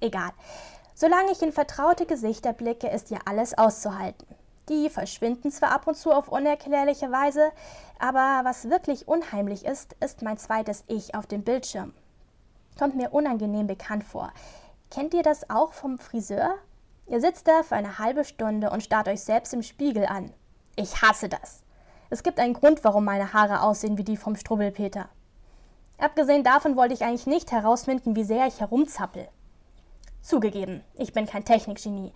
Egal. 0.00 0.32
Solange 0.94 1.32
ich 1.32 1.40
in 1.40 1.50
vertraute 1.50 2.04
Gesichter 2.04 2.52
blicke, 2.52 2.88
ist 2.88 3.08
ja 3.08 3.20
alles 3.24 3.56
auszuhalten. 3.56 4.26
Die 4.68 4.90
verschwinden 4.90 5.50
zwar 5.50 5.72
ab 5.72 5.86
und 5.86 5.96
zu 5.96 6.12
auf 6.12 6.28
unerklärliche 6.28 7.10
Weise, 7.10 7.52
aber 7.98 8.46
was 8.46 8.68
wirklich 8.68 9.08
unheimlich 9.08 9.64
ist, 9.64 9.96
ist 10.00 10.20
mein 10.20 10.36
zweites 10.36 10.84
Ich 10.88 11.14
auf 11.14 11.26
dem 11.26 11.42
Bildschirm 11.42 11.94
kommt 12.78 12.96
mir 12.96 13.12
unangenehm 13.12 13.66
bekannt 13.66 14.04
vor. 14.04 14.32
Kennt 14.90 15.14
ihr 15.14 15.22
das 15.22 15.50
auch 15.50 15.72
vom 15.72 15.98
Friseur? 15.98 16.54
Ihr 17.06 17.20
sitzt 17.20 17.48
da 17.48 17.62
für 17.62 17.76
eine 17.76 17.98
halbe 17.98 18.24
Stunde 18.24 18.70
und 18.70 18.82
starrt 18.82 19.08
euch 19.08 19.20
selbst 19.20 19.52
im 19.52 19.62
Spiegel 19.62 20.06
an. 20.06 20.32
Ich 20.76 21.02
hasse 21.02 21.28
das. 21.28 21.62
Es 22.10 22.22
gibt 22.22 22.38
einen 22.38 22.54
Grund, 22.54 22.84
warum 22.84 23.04
meine 23.04 23.32
Haare 23.32 23.62
aussehen 23.62 23.98
wie 23.98 24.04
die 24.04 24.16
vom 24.16 24.36
Strubbelpeter. 24.36 25.08
Abgesehen 25.98 26.42
davon 26.42 26.76
wollte 26.76 26.94
ich 26.94 27.04
eigentlich 27.04 27.26
nicht 27.26 27.52
herausfinden, 27.52 28.16
wie 28.16 28.24
sehr 28.24 28.46
ich 28.46 28.60
herumzappel. 28.60 29.28
Zugegeben, 30.22 30.82
ich 30.94 31.12
bin 31.12 31.26
kein 31.26 31.44
Technikgenie. 31.44 32.12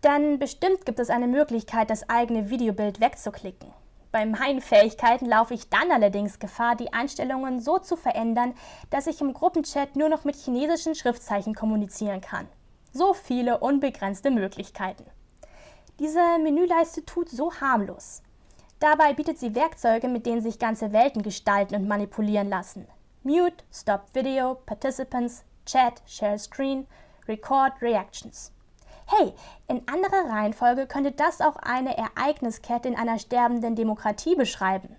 Dann 0.00 0.38
bestimmt 0.38 0.84
gibt 0.84 1.00
es 1.00 1.10
eine 1.10 1.26
Möglichkeit, 1.26 1.90
das 1.90 2.08
eigene 2.08 2.50
Videobild 2.50 3.00
wegzuklicken. 3.00 3.72
Bei 4.12 4.24
meinen 4.24 4.60
Fähigkeiten 4.60 5.26
laufe 5.26 5.54
ich 5.54 5.68
dann 5.68 5.90
allerdings 5.90 6.38
Gefahr, 6.38 6.76
die 6.76 6.92
Einstellungen 6.92 7.60
so 7.60 7.78
zu 7.78 7.96
verändern, 7.96 8.54
dass 8.90 9.06
ich 9.06 9.20
im 9.20 9.34
Gruppenchat 9.34 9.96
nur 9.96 10.08
noch 10.08 10.24
mit 10.24 10.36
chinesischen 10.36 10.94
Schriftzeichen 10.94 11.54
kommunizieren 11.54 12.20
kann. 12.20 12.48
So 12.92 13.12
viele 13.12 13.58
unbegrenzte 13.58 14.30
Möglichkeiten. 14.30 15.04
Diese 15.98 16.20
Menüleiste 16.42 17.04
tut 17.04 17.28
so 17.28 17.52
harmlos. 17.54 18.22
Dabei 18.80 19.14
bietet 19.14 19.38
sie 19.38 19.54
Werkzeuge, 19.54 20.08
mit 20.08 20.26
denen 20.26 20.42
sich 20.42 20.58
ganze 20.58 20.92
Welten 20.92 21.22
gestalten 21.22 21.74
und 21.74 21.88
manipulieren 21.88 22.48
lassen. 22.48 22.86
Mute, 23.22 23.64
Stop 23.72 24.02
Video, 24.14 24.56
Participants, 24.66 25.44
Chat, 25.64 26.02
Share 26.06 26.38
Screen, 26.38 26.86
Record 27.26 27.80
Reactions. 27.82 28.52
Hey, 29.08 29.32
in 29.68 29.86
anderer 29.86 30.28
Reihenfolge 30.28 30.88
könnte 30.88 31.12
das 31.12 31.40
auch 31.40 31.54
eine 31.56 31.96
Ereigniskette 31.96 32.88
in 32.88 32.96
einer 32.96 33.20
sterbenden 33.20 33.76
Demokratie 33.76 34.34
beschreiben. 34.34 34.96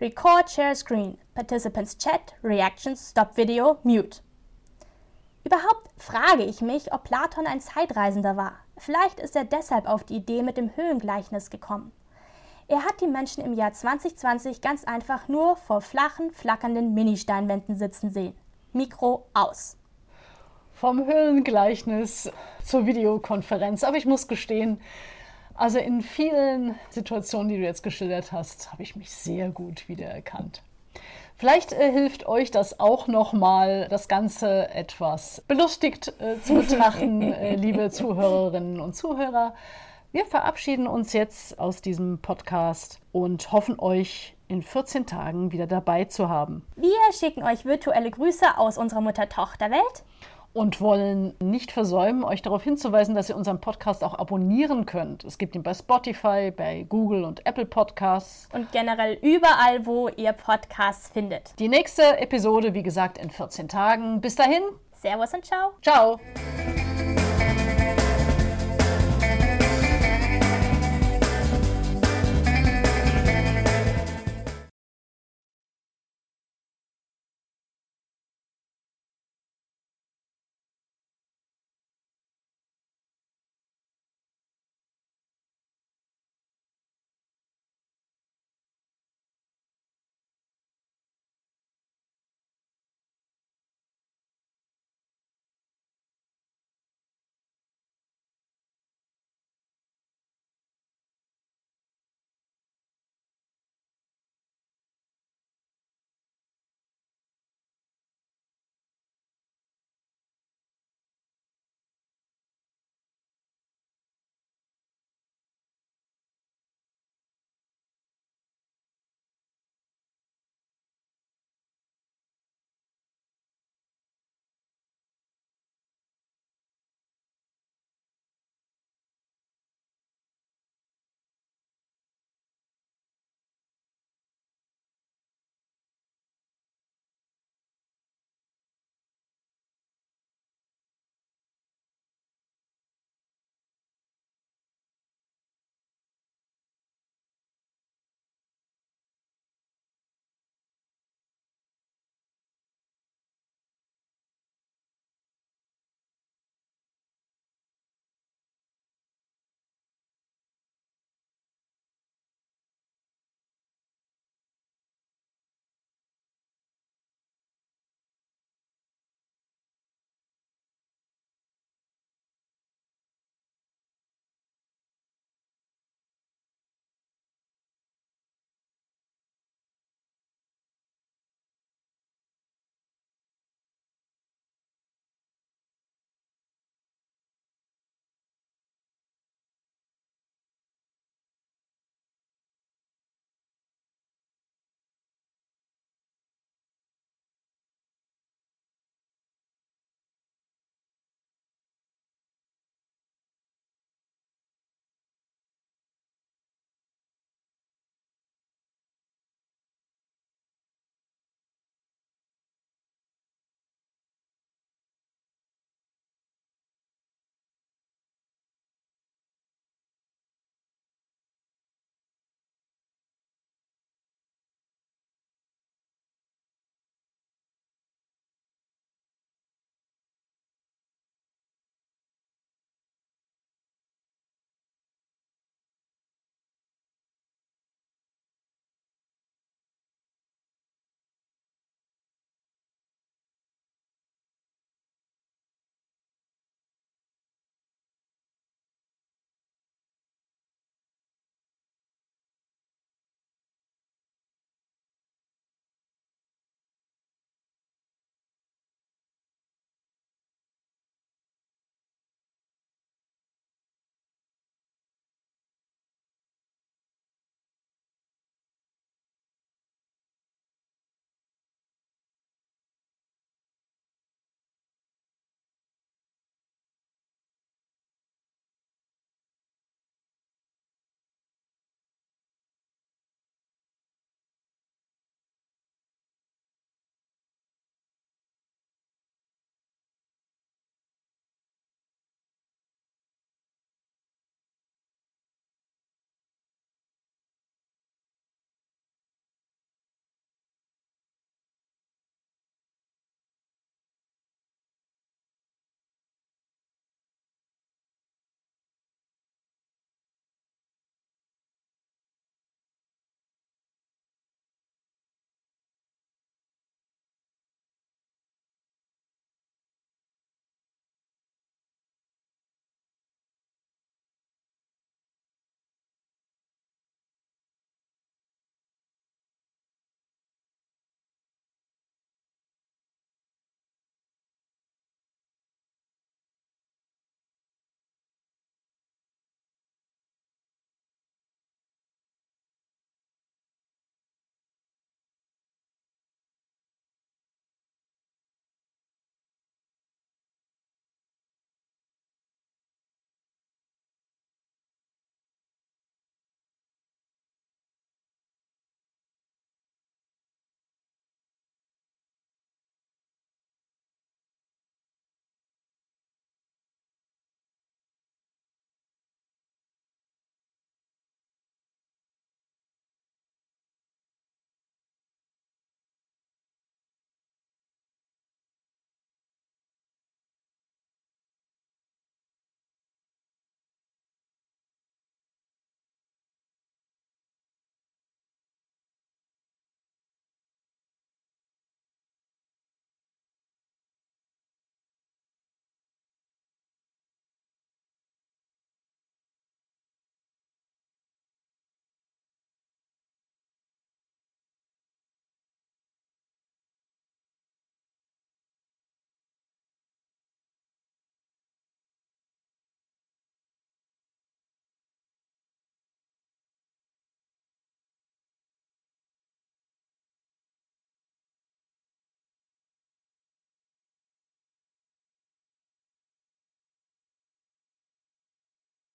Record 0.00 0.48
Share 0.48 0.76
Screen, 0.76 1.18
Participants 1.34 1.98
Chat, 1.98 2.34
Reactions, 2.44 3.10
Stop 3.10 3.36
Video, 3.36 3.78
Mute. 3.82 4.20
Überhaupt 5.42 5.90
frage 5.98 6.44
ich 6.44 6.60
mich, 6.60 6.92
ob 6.92 7.02
Platon 7.02 7.48
ein 7.48 7.60
Zeitreisender 7.60 8.36
war. 8.36 8.52
Vielleicht 8.76 9.18
ist 9.18 9.34
er 9.34 9.44
deshalb 9.44 9.88
auf 9.88 10.04
die 10.04 10.16
Idee 10.16 10.44
mit 10.44 10.56
dem 10.56 10.74
Höhengleichnis 10.76 11.50
gekommen. 11.50 11.90
Er 12.68 12.84
hat 12.84 13.00
die 13.00 13.08
Menschen 13.08 13.44
im 13.44 13.54
Jahr 13.54 13.72
2020 13.72 14.60
ganz 14.60 14.84
einfach 14.84 15.26
nur 15.26 15.56
vor 15.56 15.80
flachen, 15.80 16.30
flackernden 16.30 16.94
Ministeinwänden 16.94 17.76
sitzen 17.76 18.10
sehen. 18.10 18.36
Mikro 18.72 19.26
aus 19.34 19.76
vom 20.74 21.06
Höhlengleichnis 21.06 22.30
zur 22.62 22.86
Videokonferenz. 22.86 23.84
Aber 23.84 23.96
ich 23.96 24.06
muss 24.06 24.28
gestehen, 24.28 24.80
also 25.54 25.78
in 25.78 26.02
vielen 26.02 26.74
Situationen, 26.90 27.48
die 27.48 27.56
du 27.56 27.62
jetzt 27.62 27.82
geschildert 27.82 28.32
hast, 28.32 28.72
habe 28.72 28.82
ich 28.82 28.96
mich 28.96 29.10
sehr 29.10 29.50
gut 29.50 29.88
wiedererkannt. 29.88 30.62
Vielleicht 31.36 31.72
äh, 31.72 31.90
hilft 31.90 32.26
euch 32.26 32.50
das 32.50 32.80
auch 32.80 33.08
nochmal, 33.08 33.88
das 33.88 34.08
Ganze 34.08 34.68
etwas 34.70 35.42
belustigt 35.46 36.12
äh, 36.20 36.40
zu 36.40 36.54
betrachten, 36.60 37.32
äh, 37.32 37.56
liebe 37.56 37.90
Zuhörerinnen 37.90 38.80
und 38.80 38.94
Zuhörer. 38.94 39.54
Wir 40.12 40.26
verabschieden 40.26 40.86
uns 40.86 41.12
jetzt 41.12 41.58
aus 41.58 41.82
diesem 41.82 42.18
Podcast 42.18 43.00
und 43.10 43.50
hoffen 43.50 43.80
euch 43.80 44.36
in 44.46 44.62
14 44.62 45.06
Tagen 45.06 45.50
wieder 45.50 45.66
dabei 45.66 46.04
zu 46.04 46.28
haben. 46.28 46.64
Wir 46.76 46.92
schicken 47.12 47.42
euch 47.42 47.64
virtuelle 47.64 48.10
Grüße 48.10 48.56
aus 48.56 48.78
unserer 48.78 49.00
Mutter-Tochter-Welt 49.00 50.04
und 50.54 50.80
wollen 50.80 51.34
nicht 51.40 51.72
versäumen, 51.72 52.24
euch 52.24 52.40
darauf 52.40 52.62
hinzuweisen, 52.62 53.14
dass 53.14 53.28
ihr 53.28 53.36
unseren 53.36 53.60
Podcast 53.60 54.02
auch 54.02 54.14
abonnieren 54.14 54.86
könnt. 54.86 55.24
Es 55.24 55.36
gibt 55.36 55.54
ihn 55.56 55.62
bei 55.62 55.74
Spotify, 55.74 56.52
bei 56.56 56.86
Google 56.88 57.24
und 57.24 57.44
Apple 57.44 57.66
Podcasts. 57.66 58.48
Und 58.52 58.70
generell 58.72 59.18
überall, 59.20 59.84
wo 59.84 60.08
ihr 60.08 60.32
Podcasts 60.32 61.10
findet. 61.10 61.58
Die 61.58 61.68
nächste 61.68 62.18
Episode, 62.18 62.72
wie 62.72 62.84
gesagt, 62.84 63.18
in 63.18 63.30
14 63.30 63.68
Tagen. 63.68 64.20
Bis 64.20 64.36
dahin. 64.36 64.62
Servus 64.92 65.34
und 65.34 65.44
ciao. 65.44 65.72
Ciao. 65.82 66.20